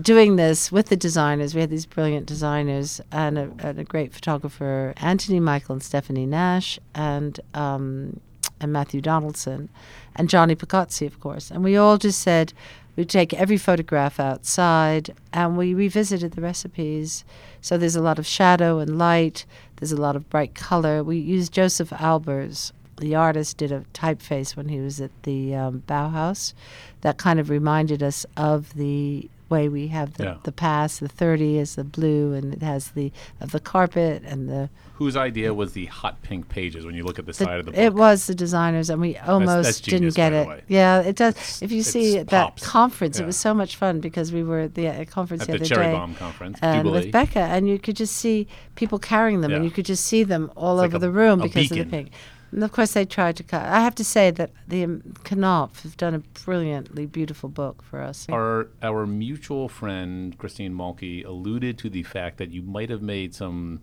[0.00, 1.54] doing this with the designers.
[1.54, 6.26] We had these brilliant designers and a, and a great photographer, Anthony Michael and Stephanie
[6.26, 8.20] Nash, and um,
[8.60, 9.68] and Matthew Donaldson,
[10.14, 11.50] and Johnny Picozzi, of course.
[11.50, 12.52] And we all just said
[12.94, 17.24] we take every photograph outside and we revisited the recipes.
[17.60, 19.46] So there's a lot of shadow and light.
[19.76, 21.02] There's a lot of bright color.
[21.02, 22.72] We used Josef Albers.
[22.98, 26.52] The artist did a typeface when he was at the um, Bauhaus
[27.00, 30.36] that kind of reminded us of the way we have the, Yeah.
[30.42, 31.00] the past.
[31.00, 35.16] The 30 is the blue, and it has the of the carpet and the whose
[35.16, 37.72] idea was the hot pink pages when you look at the, the- side of the
[37.72, 37.80] book?
[37.80, 40.64] It was the designers, and we almost that's didn't get by the it.
[40.68, 41.34] Yeah, it does.
[41.62, 43.24] If you see at that conference, Yeah.
[43.24, 45.58] it was so much fun because we were at the at conference at the the
[45.60, 45.92] other Cherry day.
[45.92, 47.04] Bombe conference, um, And Jubilee.
[47.04, 50.22] with Becca, and you could just see people carrying them, and you could just see
[50.24, 52.10] them all It's over like a- the room because of the pink.
[52.52, 53.62] And of course, they tried to cut.
[53.62, 58.00] I have to say that the um, Knopf have done a brilliantly beautiful book for
[58.00, 58.26] us.
[58.30, 63.34] Our our mutual friend Christine Muhlke alluded to the fact that you might have made
[63.34, 63.80] some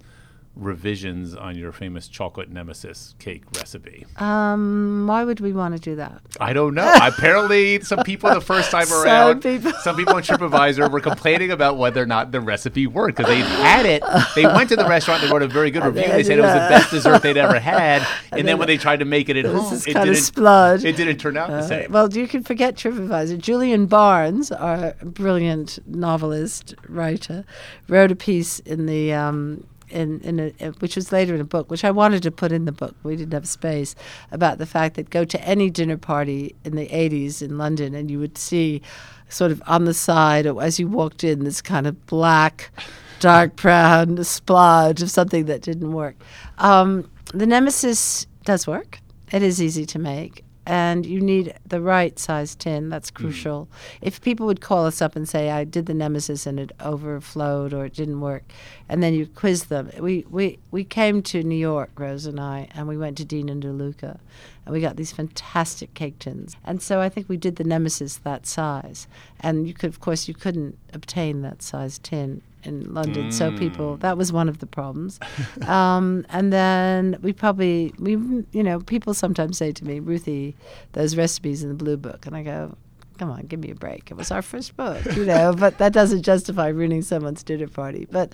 [0.59, 4.05] revisions on your famous chocolate nemesis cake recipe.
[4.17, 6.21] Um, why would we want to do that?
[6.39, 6.91] I don't know.
[7.01, 9.71] Apparently, some people the first time Some around, people.
[9.81, 13.39] some people on TripAdvisor were complaining about whether or not the recipe worked because they
[13.39, 14.03] had it.
[14.35, 16.03] They went to the restaurant, they wrote a very good review.
[16.07, 18.99] They said it was the best dessert they'd ever had, and then when they tried
[18.99, 20.85] to make it at home, it didn't.
[20.85, 21.91] It didn't turn out the Uh, same.
[21.91, 23.37] well, you can forget TripAdvisor.
[23.39, 27.45] Julian Barnes, our brilliant novelist writer,
[27.87, 31.45] wrote a piece in the um, in in a, uh, which was later in a
[31.45, 32.95] book, which I wanted to put in the book.
[33.03, 33.95] We didn't have space
[34.31, 38.09] about the fact that go to any dinner party in the '80s in London, and
[38.09, 38.81] you would see,
[39.29, 42.71] sort of on the side or as you walked in, this kind of black.
[43.19, 46.15] Dark brown splodge of something that didn't work.
[46.57, 49.01] Um, the Nemesis does work.
[49.33, 52.89] It is easy to make and you need the right size tin.
[52.89, 53.15] That's mm.
[53.15, 53.67] crucial.
[54.01, 57.73] If people would call us up and say, "I did the Nemesis and it overflowed
[57.73, 58.43] or it didn't work,"
[58.87, 62.67] and then you quiz them, we we we came to New York, Rose and I,
[62.75, 64.19] and we went to Dean and DeLuca,
[64.65, 66.55] and we got these fantastic cake tins.
[66.63, 69.07] And so I think we did the Nemesis that size,
[69.39, 73.31] and you could, of course, you couldn't obtain that size tin in London.
[73.31, 75.19] So people, that was one of the problems.
[75.67, 78.11] um, and then we probably, we,
[78.51, 80.55] you know, people sometimes say to me, Ruthie,
[80.93, 82.75] those recipes in the blue book, and I go.
[83.17, 84.09] Come on, give me a break.
[84.11, 88.07] It was our first book, you know, but that doesn't justify ruining someone's dinner party.
[88.09, 88.31] But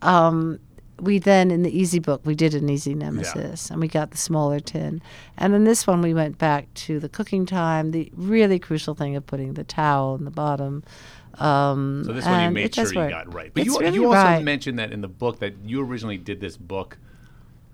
[0.00, 0.60] um,
[1.00, 4.16] we then, in the easy book, we did an easy nemesis and we got the
[4.16, 5.00] smaller tin.
[5.36, 9.16] And in this one, we went back to the cooking time, the really crucial thing
[9.16, 10.82] of putting the towel in the bottom.
[11.40, 13.10] Um, So this one you made sure you work.
[13.10, 13.50] got right.
[13.54, 14.42] But It's you, really you also right.
[14.44, 16.98] mentioned that in the book that you originally did this book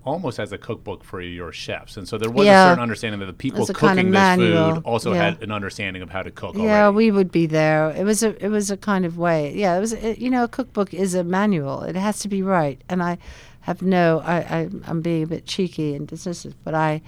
[0.03, 2.65] almost as a cookbook for your chefs, and so there was Yeah.
[2.65, 5.23] a certain understanding that the people a kind cooking of this food also Yeah.
[5.31, 6.55] had an understanding of how to cook.
[6.55, 6.95] Yeah, already.
[6.95, 7.89] we would be there.
[7.89, 9.51] It was a it was a kind of way.
[9.55, 9.93] Yeah, it was.
[9.93, 11.81] It, you know, a cookbook is a manual.
[11.81, 12.79] It has to be right.
[12.87, 13.17] And I
[13.61, 14.21] have no.
[14.23, 17.01] I, I I'm being a bit cheeky and dismissive, but I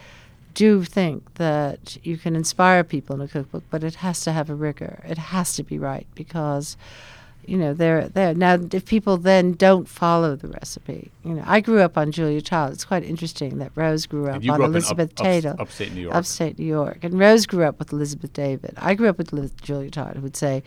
[0.57, 4.49] do think that you can inspire people in a cookbook, but it has to have
[4.49, 5.03] a rigor.
[5.07, 6.75] It has to be right because.
[7.45, 8.57] You know, they're there now.
[8.73, 12.73] If people then don't follow the recipe, you know, I grew up on Julia Child.
[12.73, 15.93] It's quite interesting that Rose grew up on grew up Elizabeth up, Taylor ups- upstate
[15.93, 16.13] New York.
[16.13, 17.05] upstate New York.
[17.05, 18.73] And Rose grew up with Elizabeth David.
[18.75, 20.61] I grew up with Julia Child, who would say,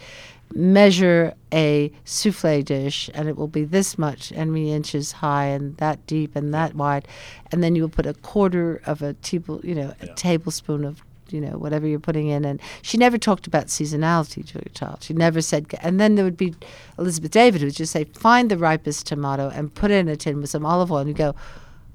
[0.53, 5.77] measure a souffle dish and it will be this much and many inches high and
[5.79, 7.07] that deep and that wide.
[7.53, 10.13] And then you will put a quarter of a table, you know, a Yeah.
[10.15, 14.55] tablespoon of you know whatever you're putting in and she never talked about seasonality to
[14.59, 16.53] her child she never said and then there would be
[16.99, 20.17] elizabeth david who would just say find the ripest tomato and put it in a
[20.17, 21.33] tin with some olive oil and you go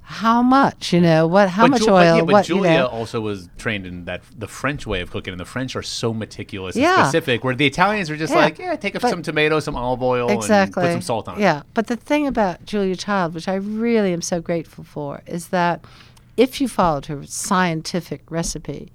[0.08, 2.72] how much you know what how But much Ju- but oil yeah, but what Julia
[2.72, 5.76] you know also was trained in that the French way of cooking, and the French
[5.76, 6.94] are so meticulous Yeah.
[7.00, 7.44] and specific.
[7.44, 8.40] Where the Italians are just Yeah.
[8.40, 11.38] like, yeah, take But- some tomatoes, some olive oil, exactly and put some salt on
[11.38, 11.42] it.
[11.42, 15.48] yeah but the thing about julia child which i really am so grateful for is
[15.48, 15.84] that
[16.38, 18.92] if you followed her scientific recipe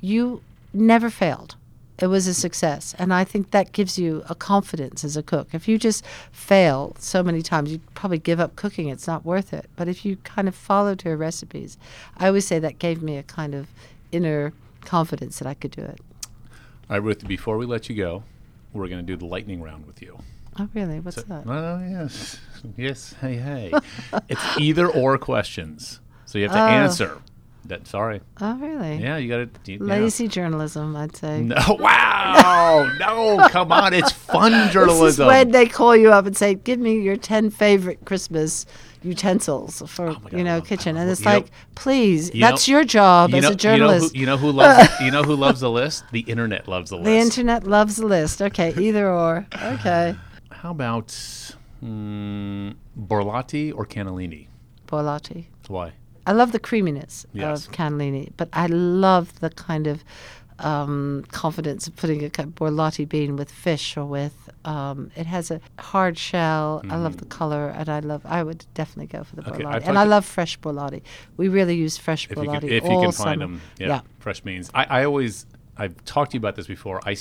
[0.00, 0.40] you
[0.72, 1.56] never failed
[2.00, 5.48] it was a success and i think that gives you a confidence as a cook
[5.52, 9.52] if you just fail so many times you'd probably give up cooking it's not worth
[9.52, 11.76] it but if you kind of followed her recipes
[12.18, 13.66] i always say that gave me a kind of
[14.12, 16.00] inner confidence that i could do it
[16.90, 17.26] All right, Ruth.
[17.26, 18.22] Before we let you go,
[18.72, 20.18] we're going to do the lightning round with you.
[20.58, 22.38] oh really what's that Oh yes,
[22.76, 23.14] yes.
[23.20, 23.72] Hey, hey.
[24.28, 26.66] it's either or questions, so you have to Oh.
[26.66, 27.18] answer.
[27.68, 28.20] That sorry.
[28.40, 29.78] oh really Yeah, you got to.
[29.84, 35.04] lazy journalism i'd say No, wow, no, come on, it's fun journalism.
[35.06, 38.64] This is when they call you up and say, "Give me your ten favorite Christmas
[39.02, 42.66] utensils for Oh God, you know love- kitchen," and it's you know- like, "Please, that's
[42.66, 45.22] know- your job as a journalist." You know, who, you know who loves you know
[45.22, 46.04] who loves the list?
[46.10, 47.04] The internet loves the list.
[47.04, 48.40] the internet loves the list.
[48.42, 49.46] Okay, either or.
[49.62, 50.16] Okay,
[50.50, 51.08] How about
[51.84, 54.46] mm, Borlotti or Cannellini?
[54.86, 55.46] Borlotti.
[55.68, 55.92] Why?
[56.28, 57.66] I love the creaminess Yes.
[57.66, 60.04] of cannellini, but I love the kind of
[60.58, 64.36] um, confidence of putting a borlotti bean with fish or with.
[64.64, 66.82] Um, it has a hard shell.
[66.90, 68.22] I love the color, and I love.
[68.26, 69.48] I would definitely go for the Mm.
[69.52, 71.00] Okay, borlotti, I'd and like I love fresh borlotti.
[71.36, 73.30] We really use fresh If you borlotti can, if you can summer.
[73.30, 74.00] find them, yeah, yeah.
[74.18, 74.70] fresh beans.
[74.74, 77.00] I, I always I've talked to you about this before.
[77.06, 77.16] I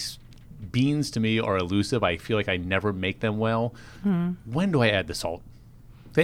[0.72, 2.03] beans to me are elusive.
[2.03, 3.76] I feel like I never make them well.
[4.03, 4.32] Hmm.
[4.45, 5.41] When do I add the salt?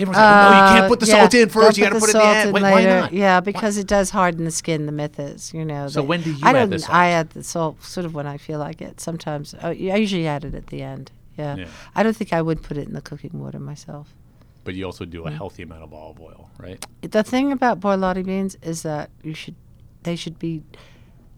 [0.02, 1.78] Everyone's like, oh, no, you can't put the Uh, yeah, salt in first.
[1.78, 2.54] You got to put it in the end.
[2.54, 3.14] Wait, why not?
[3.14, 4.86] Yeah, because it does harden the skin.
[4.86, 5.88] The myth is, you know.
[5.88, 6.94] So when do you I add the salt?
[6.96, 9.00] I add the salt sort of when I feel like it.
[9.00, 11.12] Sometimes oh, I usually add it at the end.
[11.38, 11.56] Yeah.
[11.56, 11.68] Yeah.
[11.96, 14.14] I don't think I would put it in the cooking water myself.
[14.64, 16.84] but you also do a healthy amount of olive oil, right?
[17.02, 19.56] The thing about borlotti beans is that you should,
[20.04, 20.64] they should be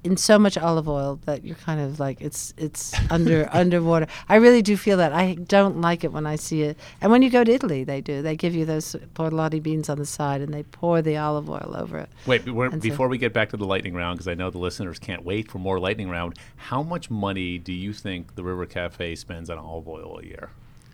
[0.05, 4.07] in so much olive oil that you're kind of like it's it's under underwater.
[4.29, 5.11] I really do feel that.
[5.11, 6.77] I don't like it when I see it.
[7.01, 8.21] And when you go to Italy, they do.
[8.21, 11.73] They give you those borlotti beans on the side and they pour the olive oil
[11.75, 12.09] over it.
[12.25, 14.59] Wait, And so- before we get back to the lightning round, because I know the
[14.59, 16.37] listeners can't wait for more lightning round.
[16.55, 20.49] How much money do you think the River Cafe spends on olive oil a year?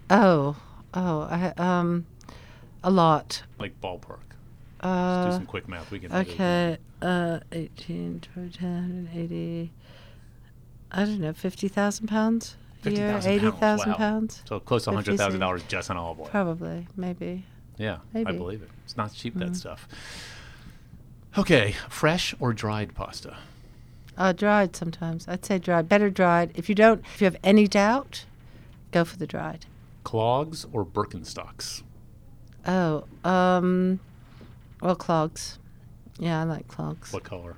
[0.09, 0.55] Oh,
[0.93, 2.05] oh, I, um,
[2.83, 3.43] a lot.
[3.59, 4.19] Like ballpark.
[4.81, 5.91] Let's do Uh, some quick math.
[5.91, 6.11] We can.
[6.13, 9.71] okay, uh, 18, 20, 10, 80,
[10.91, 13.13] I don't know, 50,000 pounds a year?
[13.13, 13.95] 50,000 pounds, 80,000 wow.
[13.97, 14.43] pounds?
[14.47, 16.25] So close to 50 hundred thousand dollars just on olive oil.
[16.27, 17.45] Probably, maybe.
[17.77, 18.37] Yeah, I Maybe.
[18.37, 18.69] Believe it.
[18.83, 19.87] It's not cheap that stuff.
[21.37, 23.37] Okay, fresh or dried pasta?
[24.17, 25.27] Uh, dried sometimes.
[25.27, 25.87] I'd say dried.
[25.87, 26.51] Better dried.
[26.53, 28.25] If you don't, if you have any doubt,
[28.91, 29.65] go for the dried.
[30.03, 31.81] Clogs or Birkenstocks?
[32.67, 33.99] Oh, um,
[34.81, 35.59] well, clogs.
[36.19, 37.13] Yeah, I like clogs.
[37.13, 37.55] What color?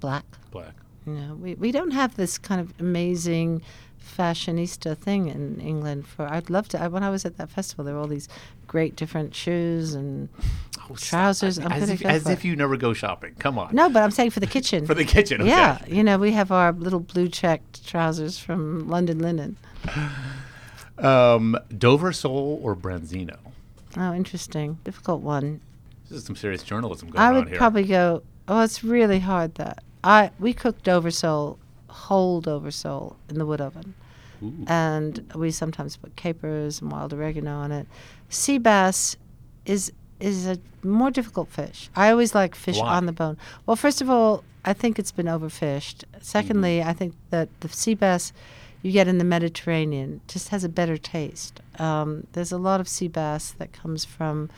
[0.00, 0.24] Black.
[0.50, 0.74] Black.
[1.06, 3.62] You know, we, we don't have this kind of amazing
[4.02, 6.06] fashionista thing in England.
[6.06, 6.80] For I'd love to.
[6.82, 8.28] I, when I was at that festival, there were all these
[8.66, 10.28] great different shoes and
[10.88, 10.94] Oh.
[10.94, 13.34] Trousers, I'm As, if, as if you never go shopping.
[13.40, 13.74] Come on.
[13.74, 14.86] no, but I'm saying for the kitchen.
[14.86, 15.40] For the kitchen.
[15.40, 15.50] Okay.
[15.50, 19.56] Yeah, you know, we have our little blue checked trousers from London Linen.
[20.98, 23.36] Um, Dover Sole or Branzino?
[23.96, 24.78] Oh, interesting.
[24.84, 25.60] Difficult one.
[26.08, 27.34] This is some serious journalism going on.
[27.34, 27.42] here.
[27.42, 28.22] I would probably go.
[28.48, 29.54] Oh, it's really hard.
[29.56, 33.94] That I we cooked Dover sole, whole Dover sole in the wood oven,
[34.42, 34.64] Ooh.
[34.68, 37.86] and we sometimes put capers and wild oregano on it.
[38.28, 39.16] Sea bass
[39.64, 41.90] is is a more difficult fish.
[41.96, 42.94] I always like fish Why?
[42.96, 43.36] on the bone.
[43.66, 46.04] Well, first of all, I think it's been overfished.
[46.20, 46.88] Secondly, Mm-hmm.
[46.88, 48.32] I think that the sea bass
[48.82, 51.60] you get in the Mediterranean just has a better taste.
[51.78, 54.48] Um, there's a lot of sea bass that comes from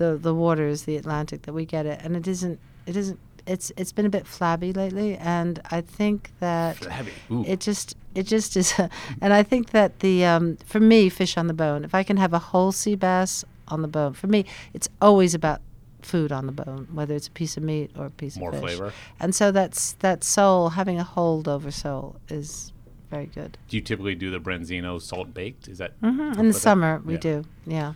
[0.00, 2.58] the the waters, the Atlantic, that we get it, and it isn't.
[2.86, 3.18] It isn't.
[3.46, 7.12] It's it's been a bit flabby lately, and I think that Flabby.
[7.30, 7.44] Ooh.
[7.46, 8.74] it just it just is.
[9.22, 11.84] and I think that the um, for me, fish on the bone.
[11.84, 14.44] If I can have a whole sea bass on the bone, for me,
[14.74, 15.60] it's always about
[16.02, 18.54] food on the bone, whether it's a piece of meat or a piece More of
[18.56, 18.62] fish.
[18.76, 18.92] flavor.
[19.20, 22.72] And so that's that sole having a hold Dover sole is
[23.10, 23.58] very good.
[23.68, 25.68] Do you typically do the Branzino salt baked?
[25.68, 27.20] Is that hmm In the summer, we Yeah.
[27.20, 27.44] do.
[27.66, 27.92] Yeah.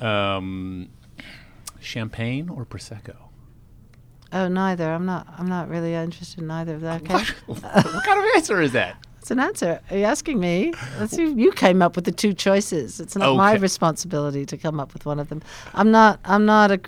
[0.00, 0.88] Um,
[1.82, 3.16] champagne or prosecco?
[4.32, 4.90] Oh, neither.
[4.90, 5.26] I'm not.
[5.38, 7.02] I'm not really interested in either of that.
[7.10, 7.24] Okay.
[7.46, 8.96] What, what kind of answer is that?
[9.20, 9.80] It's an answer.
[9.90, 10.72] Are you asking me?
[10.98, 12.98] That's you, you came up with the two choices.
[12.98, 15.42] It's not my responsibility to come up with one of them.
[15.74, 16.18] I'm not.
[16.24, 16.80] I'm not a.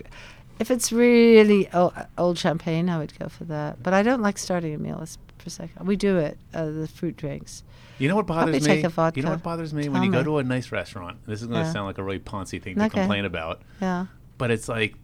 [0.59, 3.83] If it's really old, old champagne, I would go for that.
[3.83, 5.85] But I don't like starting a meal with prosecco.
[5.85, 6.39] We do it.
[6.55, 7.63] Uh, the fruit drinks.
[7.99, 8.75] You know what bothers Probably me?
[8.77, 9.21] take a vodka.
[9.21, 11.19] You know what bothers me when Tell you go to a nice restaurant.
[11.27, 11.73] This is going to Yeah.
[11.73, 13.01] sound like a really poncy thing to Okay.
[13.01, 14.07] complain about, Yeah.
[14.39, 14.95] But it's like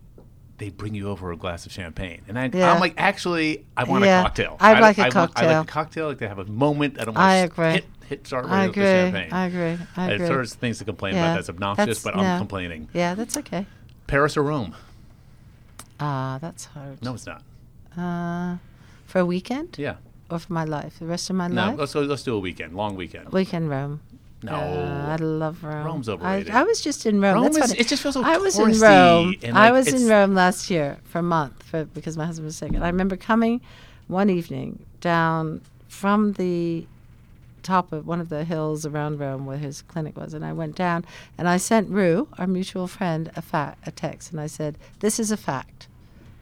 [0.58, 2.72] they bring you over a glass of champagne, and I, Yeah.
[2.72, 4.20] I'm like, actually, I want Yeah.
[4.20, 4.56] a cocktail.
[4.60, 6.08] I'd I, like a I Want, I like a cocktail.
[6.08, 7.00] Like to have a moment.
[7.00, 7.72] I don't want I to agree.
[7.72, 8.90] hit hit start I right with the agree.
[9.12, 9.32] champagne.
[9.32, 9.86] I agree.
[9.96, 10.26] I agree.
[10.26, 11.24] There's things to complain Yeah.
[11.26, 11.34] about.
[11.36, 12.16] That's obnoxious, That's- but.
[12.16, 12.88] I'm complaining.
[12.92, 13.66] Yeah, that's okay.
[14.06, 14.74] Paris or Rome?
[15.98, 17.02] Ah, that's hard.
[17.02, 17.42] No, it's not.
[17.96, 18.56] Uh,
[19.06, 19.96] for a weekend Yeah.
[20.30, 21.78] or for my life, the rest of my No, life.
[21.78, 23.30] let's go, let's do a weekend, long weekend.
[23.32, 24.00] Weekend Rome.
[24.42, 24.52] No.
[24.54, 25.84] Uh, I love Rome.
[25.84, 26.50] Rome's I, overrated.
[26.52, 27.34] I was just in Rome.
[27.34, 27.80] Rome That's is- funny.
[27.80, 29.34] it just feels so I was in Rome.
[29.42, 32.56] and, I was in Rome last year for a month for, because my husband was
[32.56, 33.60] sick, and I remember coming
[34.08, 36.86] one evening down from the
[37.62, 40.74] top of one of the hills around Rome where his clinic was, and I went
[40.74, 41.04] down
[41.36, 45.20] and I sent Rue, our mutual friend, a fa- a text, and I said, "This
[45.20, 45.86] is a fact.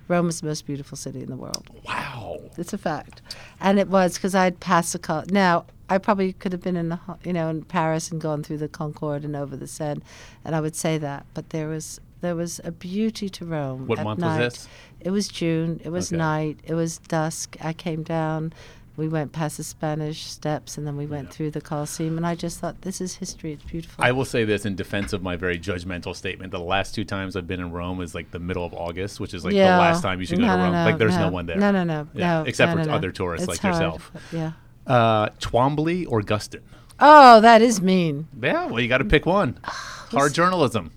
[0.06, 2.38] Rome is the most beautiful city in the world." Wow.
[2.56, 3.20] It's a fact,
[3.60, 6.88] and it was because I'd passed the col Now I probably could have been in
[6.90, 10.00] the you know in Paris and gone through the Concorde and over the Seine,
[10.44, 11.26] and I would say that.
[11.34, 13.86] But there was there was a beauty to Rome.
[13.86, 14.40] What at month night.
[14.40, 14.68] was this?
[15.00, 15.80] It was June.
[15.84, 16.18] It was Okay.
[16.18, 16.58] night.
[16.64, 17.56] It was dusk.
[17.60, 18.52] I came down.
[18.96, 21.32] We went past the Spanish steps, and then we went Yeah.
[21.32, 22.16] through the Colosseum.
[22.16, 23.52] And I just thought, this is history.
[23.52, 24.02] It's beautiful.
[24.04, 26.50] I will say this in defense of my very judgmental statement.
[26.50, 29.34] The last two times I've been in Rome is like the middle of August, which
[29.34, 29.70] is like yeah.
[29.76, 30.72] the last time you should go to Rome.
[30.72, 31.58] No, like there's no, no, one there.
[31.58, 32.44] No, no, no, Yeah, no.
[32.48, 32.96] except no, for no, no.
[32.96, 33.74] other tourists It's like hard.
[33.84, 34.10] yourself.
[34.32, 34.52] Yeah.
[34.88, 36.62] Uh, Twombly or Guston?
[36.98, 38.26] Oh, that is mean.
[38.42, 39.58] Yeah, well, you got to pick one.
[39.64, 40.90] Hard journalism,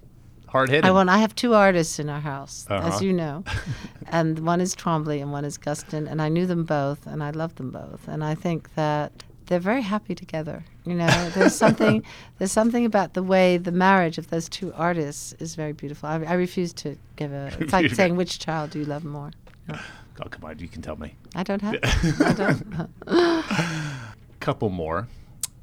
[0.47, 0.85] hard hitting.
[0.85, 1.09] I want.
[1.09, 2.87] I have two artists in our house, Uh-huh.
[2.87, 3.43] as you know,
[4.07, 7.29] and one is Twombly and one is Guston, and I knew them both, and I
[7.31, 9.11] love them both, and I think that
[9.47, 10.63] they're very happy together.
[10.85, 12.03] You know, there's something.
[12.37, 16.07] there's something about the way the marriage of those two artists is very beautiful.
[16.09, 17.51] I, I refuse to give a.
[17.59, 19.31] It's like saying which child do you love more.
[20.19, 21.15] oh, come on, you can tell me.
[21.35, 21.75] I don't have.
[22.19, 23.99] I don't.
[24.39, 25.07] Couple more.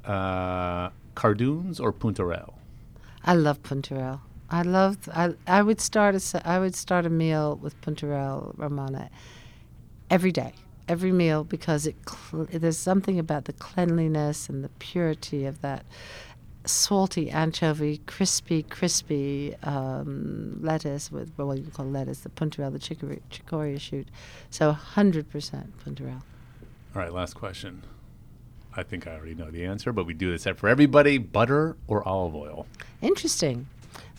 [0.05, 2.53] Uh, Cardoons or Puntarelle?
[3.23, 4.21] I love Puntarelle.
[4.49, 4.97] I love.
[5.13, 9.09] I I would start a I would start a meal with Puntarelle Romana
[10.09, 10.53] every day,
[10.87, 15.85] every meal because it cl- there's something about the cleanliness and the purity of that
[16.65, 22.79] salty anchovy, crispy, crispy um, lettuce with well, what you call lettuce, the Puntarelle, the
[22.79, 24.07] chicory, chicoria shoot.
[24.49, 25.23] So 100%
[25.85, 26.21] Puntarelle.
[26.95, 27.83] All right, last question.
[28.75, 32.07] I think I already know the answer, but we do this for everybody: butter or
[32.07, 32.67] olive oil?
[33.01, 33.67] Interesting.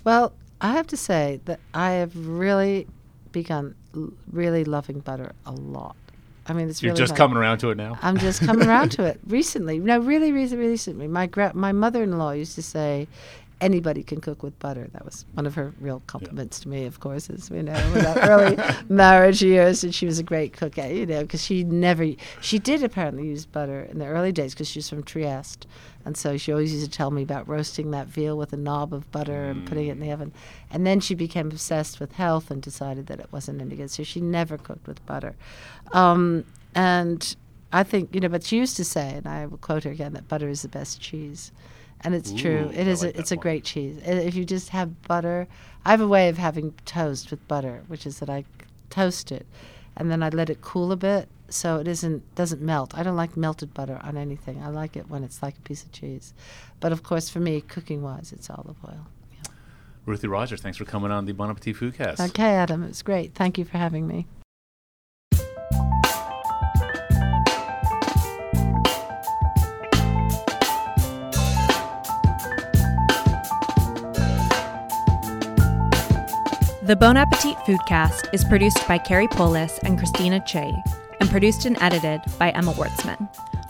[0.04, 2.86] Well, I have to say that I have really
[3.32, 5.96] begun l- really loving butter a lot.
[6.46, 7.98] I mean, it's You're really just coming around to it now.
[8.02, 9.78] I'm just coming around to it recently.
[9.78, 11.06] No, really, really, really recently.
[11.06, 13.06] My gra- my mother-in-law used to say,
[13.60, 17.00] "Anybody can cook with butter." That was one of her real compliments to me, of
[17.00, 18.58] course, as we know, in our early
[18.88, 20.78] marriage years, and she was a great cook.
[20.78, 22.06] eh, You know, because she never,
[22.40, 25.66] she did apparently use butter in the early days because she was from Trieste,
[26.04, 28.94] and so she always used to tell me about roasting that veal with a knob
[28.94, 30.32] of butter and putting it in the oven.
[30.70, 34.02] And then she became obsessed with health and decided that it wasn't any good, so
[34.02, 35.34] she never cooked with butter.
[35.92, 36.44] Um,
[36.74, 37.36] and
[37.72, 40.12] I think you know, but she used to say, and I will quote her again,
[40.14, 41.52] that butter is the best cheese,
[42.02, 42.66] and it's true.
[42.66, 43.02] Ooh, It I is.
[43.02, 43.98] like a, it's that a great cheese.
[44.04, 45.46] If you just have butter,
[45.84, 48.44] I have a way of having toast with butter, which is that I
[48.90, 49.46] toast it,
[49.96, 52.96] and then I let it cool a bit so it isn't doesn't melt.
[52.96, 54.62] I don't like melted butter on anything.
[54.62, 56.32] I like it when it's like a piece of cheese.
[56.78, 59.06] But of course, for me, cooking wise, it's olive oil.
[60.06, 62.20] Ruthie Rogers, thanks for coming on the Bon Appetit Foodcast.
[62.30, 63.34] Okay, Adam, it was great.
[63.34, 64.26] Thank you for having me.
[76.90, 80.74] The Bon Appetit Foodcast is produced by Carrie Polis and Christina Che,
[81.20, 83.28] and produced and edited by Emma Wartzman.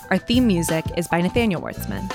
[0.09, 2.11] Our theme music is by Nathaniel Wartzman.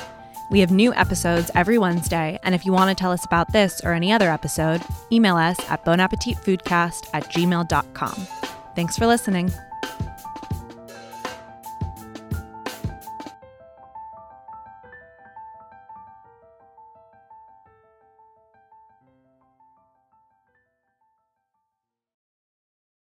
[0.49, 3.81] We have new episodes every Wednesday, and if you want to tell us about this
[3.83, 4.81] or any other episode,
[5.11, 8.27] email us at bonappetitfoodcast at gmail.com.
[8.75, 9.51] Thanks for listening.